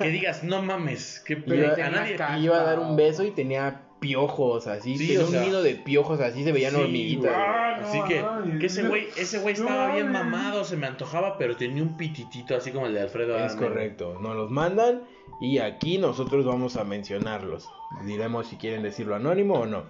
[0.00, 1.20] que digas, no mames.
[1.26, 2.16] Que Pero a nadie.
[2.40, 4.96] Iba a dar un beso y tenía piojos así.
[4.96, 7.32] Sí, tenía o un sea, nido de piojos así, se veían Sí, hormiguitas.
[7.32, 7.78] güey.
[7.88, 11.82] Así que, que ese güey, ese güey estaba bien mamado, se me antojaba, pero tenía
[11.82, 13.38] un pititito así como el de Alfredo.
[13.38, 14.18] Es correcto.
[14.20, 15.02] Nos los mandan
[15.40, 17.68] y aquí nosotros vamos a mencionarlos.
[18.04, 19.84] Diremos si quieren decirlo anónimo o no.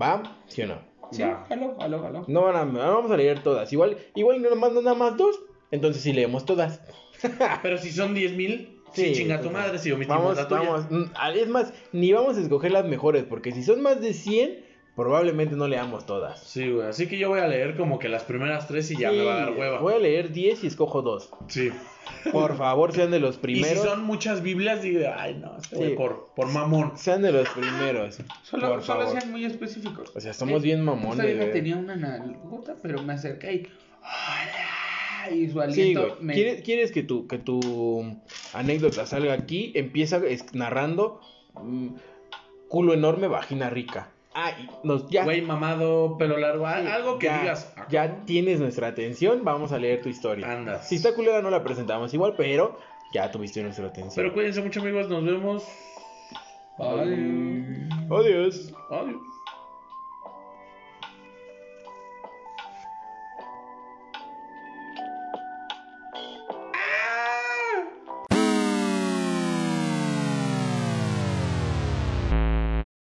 [0.00, 0.22] ¿Va?
[0.46, 0.78] ¿Sí o no?
[1.10, 2.24] Sí, jalo, jalo, jalo.
[2.26, 3.70] No van a, no vamos a leer todas.
[3.72, 5.38] Igual, igual no nos mandan nada más dos.
[5.70, 6.80] Entonces sí leemos todas.
[7.62, 10.60] Pero si son 10 mil, sí, chinga tu madre si omitimos Vamos, la tuya.
[10.60, 10.86] vamos.
[10.90, 11.04] mm,
[11.36, 13.24] Es más, ni vamos a escoger las mejores.
[13.24, 14.64] Porque si son más de 100,
[14.96, 16.42] probablemente no leamos todas.
[16.42, 16.86] Sí, güey.
[16.88, 19.24] Así que yo voy a leer como que las primeras tres y ya Sí, me
[19.24, 19.80] va a dar hueva.
[19.80, 21.30] Voy a leer 10 y escojo dos.
[21.48, 21.70] Sí.
[22.32, 23.82] Por favor, sean de los Y primeros.
[23.82, 25.94] si son muchas Biblias, digo, ay, no, este Sí.
[25.96, 26.92] por, por mamón.
[26.96, 28.18] Sean de los primeros.
[28.42, 29.18] Solo, por solo favor.
[29.20, 30.12] sean muy específicos.
[30.14, 31.24] O sea, somos Eh, bien Esta mamones.
[31.26, 31.52] vieja güey.
[31.52, 33.68] tenía una nalgota, pero me acerqué y.
[34.00, 34.71] ¡Hola!
[35.30, 36.34] Y su Sí, aliento me.
[36.34, 38.18] ¿Quieres, quieres que, tu, que tu
[38.52, 39.72] anécdota salga aquí?
[39.74, 40.20] Empieza
[40.52, 41.20] narrando
[41.54, 41.88] mm,
[42.68, 44.10] culo enorme, vagina rica.
[44.34, 47.74] Ah, y nos, ya, Güey mamado, pelo largo, sí, algo que ya, digas.
[47.90, 50.50] Ya tienes nuestra atención, vamos a leer tu historia.
[50.50, 50.88] Andas.
[50.88, 52.78] Si está culera no la presentamos igual, pero
[53.12, 54.14] ya tuviste nuestra atención.
[54.24, 55.08] Pero cuídense mucho, amigos.
[55.08, 55.64] Nos vemos.
[56.78, 57.88] Ay.
[58.10, 58.72] Adiós.
[58.90, 59.31] Adiós.